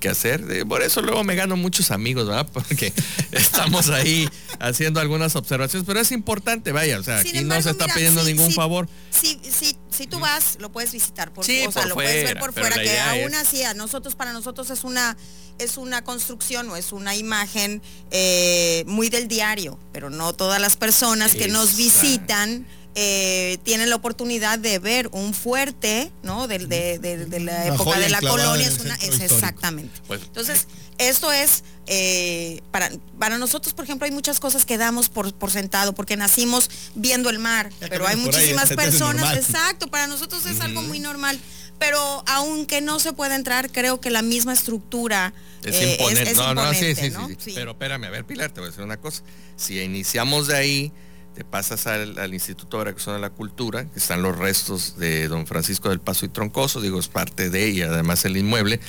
que 0.03 0.09
hacer. 0.11 0.45
Eh, 0.51 0.67
Por 0.67 0.83
eso 0.83 1.01
luego 1.01 1.25
me 1.25 1.35
gano 1.35 1.57
muchos 1.57 1.91
amigos, 1.91 2.27
¿verdad? 2.27 2.47
Porque 2.53 2.93
estamos 3.31 3.89
ahí 3.89 4.29
haciendo 4.61 5.01
algunas 5.01 5.35
observaciones, 5.37 5.87
pero 5.87 6.01
es 6.01 6.13
importante, 6.13 6.73
vaya, 6.73 6.99
o 6.99 7.03
sea, 7.03 7.23
Sin 7.23 7.37
aquí 7.37 7.45
no 7.45 7.61
se 7.63 7.71
está 7.71 7.85
mira, 7.85 7.95
pidiendo 7.95 8.21
sí, 8.25 8.33
ningún 8.33 8.49
sí, 8.51 8.55
favor. 8.55 8.89
Si, 9.11 9.41
si, 9.51 9.77
si 9.91 10.07
tú 10.07 10.19
vas, 10.19 10.59
lo 10.61 10.71
puedes 10.73 10.93
visitar 10.93 11.33
por, 11.33 11.45
Sí, 11.47 11.65
o 11.67 11.73
sea, 11.73 11.83
por 11.83 11.89
lo 11.91 11.95
puedes 11.95 12.13
ver 12.25 12.25
fuera, 12.39 12.41
por 12.41 12.53
fuera, 12.53 12.83
que 12.83 13.01
aún 13.01 13.33
es- 13.33 13.41
así 13.41 13.63
a 13.63 13.73
nosotros, 13.75 14.15
para 14.15 14.33
nosotros 14.33 14.69
es 14.71 14.85
una, 14.85 15.17
es 15.59 15.77
una 15.79 16.03
construcción 16.05 16.69
o 16.71 16.77
es 16.77 16.93
una 16.93 17.15
imagen 17.17 17.81
eh, 18.11 18.85
muy 18.87 19.09
del 19.09 19.29
diario, 19.29 19.79
pero 19.93 20.11
no 20.11 20.33
todas 20.33 20.61
las 20.61 20.77
personas 20.77 21.35
que 21.35 21.49
nos 21.49 21.77
visitan 21.77 22.67
eh, 22.95 23.59
tienen 23.63 23.89
la 23.91 23.97
oportunidad 23.97 24.59
de 24.59 24.79
ver 24.79 25.09
un 25.13 25.33
fuerte, 25.35 26.11
¿no? 26.23 26.47
De, 26.49 26.59
de- 26.59 26.99
de- 26.99 27.25
de 27.27 27.41
la 27.41 27.53
Una 27.53 27.67
época 27.75 27.99
de 27.99 28.09
la 28.11 28.21
colonia, 28.21 28.67
es 28.67 28.79
una, 28.81 28.95
es 28.97 29.21
exactamente. 29.21 29.99
Pues- 30.07 30.23
Entonces, 30.23 30.67
esto 30.99 31.33
es, 31.33 31.65
eh, 31.87 32.61
para, 32.71 32.91
para 33.19 33.39
nosotros, 33.39 33.73
por 33.75 33.85
ejemplo, 33.85 34.05
hay 34.05 34.11
muchas 34.13 34.41
cosas 34.41 34.67
que 34.67 34.77
damos 34.77 35.09
por, 35.09 35.33
por 35.35 35.51
sentado, 35.51 35.95
porque 35.95 36.17
nacimos 36.17 36.71
viendo 36.95 37.31
el 37.31 37.39
mar, 37.39 37.71
Ya 37.81 37.89
pero 37.89 38.07
hay 38.07 38.17
ahí, 38.17 38.21
muchísimas 38.21 38.69
personas, 38.71 39.37
exacto, 39.37 39.89
para 39.89 40.07
nosotros 40.07 40.45
es 40.47 40.61
algo 40.61 40.83
muy 40.83 40.99
normal. 41.01 41.39
Pero 41.79 42.23
aunque 42.29 42.81
no 42.81 43.01
se 43.01 43.13
pueda 43.13 43.35
entrar, 43.35 43.73
creo 43.73 44.01
que 44.01 44.11
la 44.11 44.23
misma 44.23 44.53
estructura 44.53 45.33
Es 45.65 45.75
eh, 45.75 45.93
imponente. 45.99 46.31
es 46.31 46.37
no, 46.37 46.55
no, 46.55 46.63
sí, 46.73 46.87
imponente, 46.87 47.03
sí, 47.03 47.11
¿no? 47.11 47.27
sí, 47.27 47.35
sí. 47.39 47.45
Sí. 47.51 47.53
Pero 47.57 47.73
espérame, 47.73 48.05
a 48.05 48.11
ver, 48.11 48.25
Pilar, 48.25 48.53
te 48.53 48.61
voy 48.61 48.69
a 48.69 48.71
decir 48.71 48.85
una 48.85 48.99
cosa. 48.99 49.23
Si 49.57 49.81
iniciamos 49.81 50.47
de 50.47 50.57
ahí, 50.57 50.93
te 51.35 51.45
pasas 51.45 51.87
al, 51.87 52.35
Instituto 52.35 52.79
Veracruzano 52.79 53.17
de 53.17 53.21
la 53.21 53.31
Cultura, 53.31 53.85
que 53.85 53.99
están 53.99 54.23
los 54.23 54.37
restos 54.37 54.97
de 54.99 55.29
don 55.29 55.47
Francisco 55.47 55.89
del 55.89 56.01
Paso 56.01 56.27
y 56.27 56.29
Troncoso, 56.29 56.81
digo, 56.81 56.99
es 57.01 57.09
parte 57.09 57.51
de 57.51 57.67
ella, 57.67 57.89
además 57.89 58.25
el 58.25 58.37
inmueble. 58.37 58.81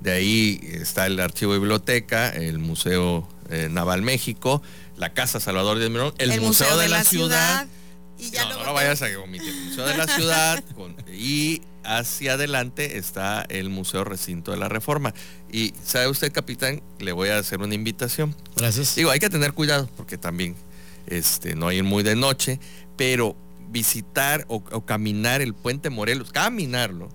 De 0.00 0.12
ahí 0.12 0.60
está 0.62 1.06
el 1.06 1.18
Archivo 1.18 1.54
de 1.54 1.58
Biblioteca, 1.58 2.28
el 2.28 2.58
Museo 2.58 3.28
eh, 3.50 3.68
Naval 3.68 4.02
México, 4.02 4.62
la 4.96 5.12
Casa 5.12 5.40
Salvador 5.40 5.78
de 5.78 5.90
Mirón, 5.90 6.14
el, 6.18 6.40
Museo, 6.40 6.76
de, 6.78 6.88
la, 6.88 7.02
Ciudad. 7.02 7.66
y 8.16 8.30
ya 8.30 8.44
no, 8.44 8.58
no 8.58 8.66
lo 8.66 8.74
vayas 8.74 9.02
a 9.02 9.06
omitir. 9.18 9.48
El 9.48 9.64
Museo 9.64 9.86
de 9.86 9.96
la 9.96 10.06
Ciudad 10.06 10.62
y 11.12 11.62
hacia 11.82 12.34
adelante 12.34 12.98
está 12.98 13.44
el 13.48 13.70
Museo 13.70 14.04
Recinto 14.04 14.52
de 14.52 14.58
la 14.58 14.68
Reforma. 14.68 15.14
Y 15.50 15.74
sabe 15.84 16.06
usted, 16.06 16.30
capitán, 16.30 16.80
le 17.00 17.10
voy 17.10 17.30
a 17.30 17.38
hacer 17.38 17.60
una 17.60 17.74
invitación. 17.74 18.36
Gracias. 18.54 18.94
Digo, 18.94 19.10
hay 19.10 19.18
que 19.18 19.30
tener 19.30 19.52
cuidado 19.52 19.88
porque 19.96 20.16
también 20.16 20.54
este, 21.10 21.54
no 21.54 21.72
ir 21.72 21.84
muy 21.84 22.02
de 22.02 22.16
noche, 22.16 22.60
pero 22.96 23.36
visitar 23.70 24.44
o, 24.48 24.62
caminar 24.84 25.40
el 25.40 25.54
puente 25.54 25.90
Morelos, 25.90 26.32
caminarlo, 26.32 27.08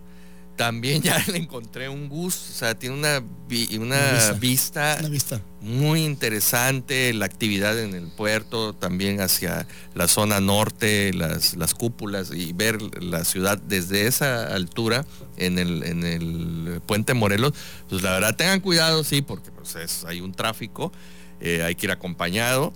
también 0.56 1.02
ya 1.02 1.24
le 1.32 1.38
encontré 1.40 1.90
un 1.90 2.10
gusto, 2.10 2.52
o 2.52 2.56
sea, 2.56 2.78
tiene 2.78 2.96
una, 2.96 3.24
una, 3.80 4.32
vista, 4.34 5.00
muy 5.62 6.04
interesante, 6.04 7.12
la 7.14 7.26
actividad 7.26 7.80
en 7.80 7.96
el 7.96 8.08
puerto, 8.08 8.74
también 8.74 9.20
hacia 9.20 9.68
la 9.96 10.08
zona 10.08 10.40
norte, 10.40 11.12
las, 11.14 11.56
las 11.56 11.74
cúpulas 11.74 12.32
y 12.34 12.54
ver 12.54 12.80
la 13.02 13.24
ciudad 13.26 13.58
desde 13.58 14.06
esa 14.06 14.54
altura 14.54 15.06
en 15.38 15.58
el, 15.58 15.84
en 15.84 16.04
el 16.04 16.82
puente 16.86 17.16
Morelos, 17.16 17.54
pues 17.90 18.04
la 18.04 18.12
verdad 18.12 18.36
tengan 18.36 18.60
cuidado, 18.60 19.04
sí, 19.04 19.22
porque 19.24 19.50
pues 19.52 19.76
hay 20.06 20.22
un 20.22 20.34
tráfico, 20.34 20.92
eh, 21.42 21.64
hay 21.64 21.76
que 21.76 21.88
ir 21.88 21.92
acompañado 21.92 22.74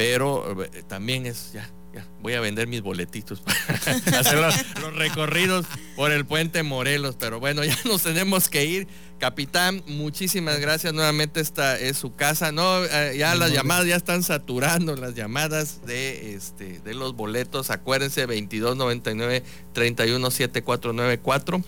pero 0.00 0.64
eh, 0.64 0.82
también 0.88 1.26
es 1.26 1.52
ya, 1.52 1.68
ya, 1.92 2.06
voy 2.22 2.32
a 2.32 2.40
vender 2.40 2.66
mis 2.66 2.80
boletitos 2.80 3.42
para 3.42 3.74
hacer 4.18 4.38
los, 4.38 4.94
recorridos 4.94 5.66
por 5.94 6.10
el 6.10 6.24
puente 6.24 6.62
Morelos, 6.62 7.16
pero 7.20 7.38
bueno, 7.38 7.62
ya 7.66 7.76
nos 7.84 8.04
tenemos 8.04 8.48
que 8.48 8.64
ir. 8.64 8.88
Capitán, 9.18 9.82
muchísimas 9.86 10.58
gracias. 10.58 10.94
Nuevamente 10.94 11.42
esta 11.42 11.78
es 11.78 11.98
su 11.98 12.14
casa. 12.14 12.50
No, 12.50 12.82
eh, 12.82 13.16
ya 13.18 13.34
las 13.34 13.52
llamadas 13.52 13.84
ya 13.84 13.96
están 13.96 14.22
saturando 14.22 14.96
las 14.96 15.14
llamadas 15.14 15.84
de 15.84 16.32
este 16.32 16.80
de 16.80 16.94
los 16.94 17.14
boletos. 17.14 17.68
Acuérdense 17.68 18.22
2299 18.22 19.44
317494 19.74 21.62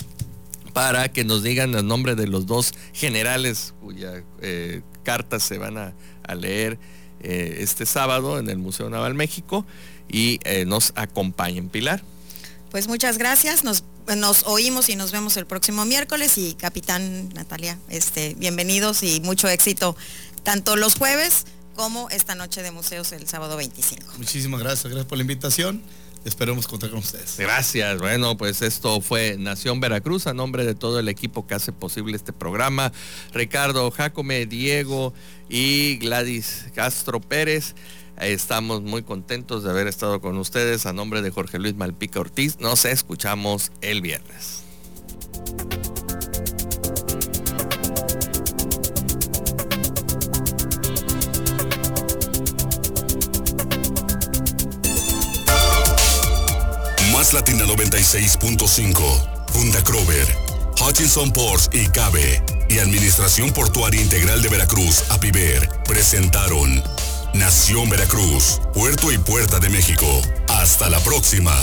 para 0.73 1.13
que 1.13 1.25
nos 1.25 1.43
digan 1.43 1.75
el 1.75 1.87
nombre 1.87 2.15
de 2.15 2.29
los 2.29 2.47
dos 2.47 2.73
generales 2.95 3.75
cuya 3.83 4.25
eh, 4.41 4.81
cartas 5.03 5.43
se 5.43 5.59
van 5.59 5.77
a 5.77 5.95
leer 6.35 6.79
eh, 7.23 7.59
este 7.61 7.87
sábado 7.87 8.39
en 8.39 8.49
el 8.49 8.59
Museo 8.59 8.91
Naval 8.91 9.15
México 9.15 9.67
y 10.09 10.41
eh, 10.45 10.65
nos 10.65 10.93
acompañen. 10.97 11.69
Pilar. 11.69 12.03
Pues 12.71 12.89
muchas 12.89 13.19
gracias, 13.19 13.65
nos, 13.65 13.85
nos 14.17 14.45
oímos 14.45 14.89
y 14.89 14.97
nos 14.97 15.13
vemos 15.13 15.37
el 15.37 15.47
próximo 15.47 15.85
miércoles 15.85 16.39
y 16.39 16.55
capitán 16.55 17.29
Natalia, 17.35 17.79
este, 17.91 18.35
bienvenidos 18.39 19.03
y 19.03 19.21
mucho 19.21 19.49
éxito 19.49 19.95
tanto 20.43 20.77
los 20.77 20.95
jueves 20.95 21.45
como 21.77 22.09
esta 22.11 22.35
noche 22.35 22.63
de 22.63 22.71
museos 22.71 23.13
el 23.13 23.29
sábado 23.29 23.57
25. 23.57 24.15
Muchísimas 24.19 24.61
gracias, 24.61 24.85
gracias 24.85 25.07
por 25.07 25.19
la 25.19 25.23
invitación 25.23 25.83
esperemos 26.25 26.67
contar 26.67 26.91
con 26.91 27.01
ustedes. 27.01 27.37
Gracias. 27.39 27.99
Bueno, 27.99 28.37
pues 28.37 28.63
esto 28.63 29.01
fue 29.01 29.37
Nación 29.39 29.81
Veracruz 29.81 30.27
a 30.27 30.35
nombre 30.35 30.65
de 30.65 30.75
todo 30.75 30.99
el 30.99 31.09
equipo 31.09 31.47
que 31.47 31.55
hace 31.55 31.73
posible 31.73 32.17
este 32.17 32.33
programa. 32.33 32.93
Ricardo 33.33 33.91
Jacome, 33.91 34.47
Diego 34.47 35.13
y 35.49 35.97
Gladys 35.99 36.67
Castro 36.75 37.21
Pérez. 37.21 37.75
Estamos 38.21 38.83
muy 38.83 39.03
contentos 39.03 39.65
de 39.65 39.71
haber 39.71 39.87
estado 39.87 40.21
con 40.21 40.37
ustedes. 40.39 40.87
A 40.87 40.93
nombre 40.93 41.23
de 41.23 41.31
Jorge 41.31 41.59
Luis 41.59 41.75
Malpica 41.75 42.21
Ortiz, 42.21 42.59
nos 42.61 42.85
escuchamos 42.85 43.73
el 43.81 44.01
viernes. 44.01 44.63
Latina 57.33 57.65
96.5, 57.65 59.47
Funda 59.53 59.83
Crover, 59.83 60.27
Hutchinson 60.81 61.33
Ports 61.33 61.71
y 61.73 61.87
Cabe 61.87 62.43
y 62.69 62.79
Administración 62.79 63.53
Portuaria 63.53 64.03
Integral 64.03 64.43
de 64.43 64.51
Veracruz, 64.51 65.05
APIVER, 65.09 65.69
presentaron 65.85 66.83
Nación 67.33 67.89
Veracruz, 67.89 68.61
Puerto 68.75 69.11
y 69.11 69.19
Puerta 69.19 69.61
de 69.61 69.71
México. 69.71 70.07
Hasta 70.49 70.91
la 70.91 71.01
próxima. 71.01 71.57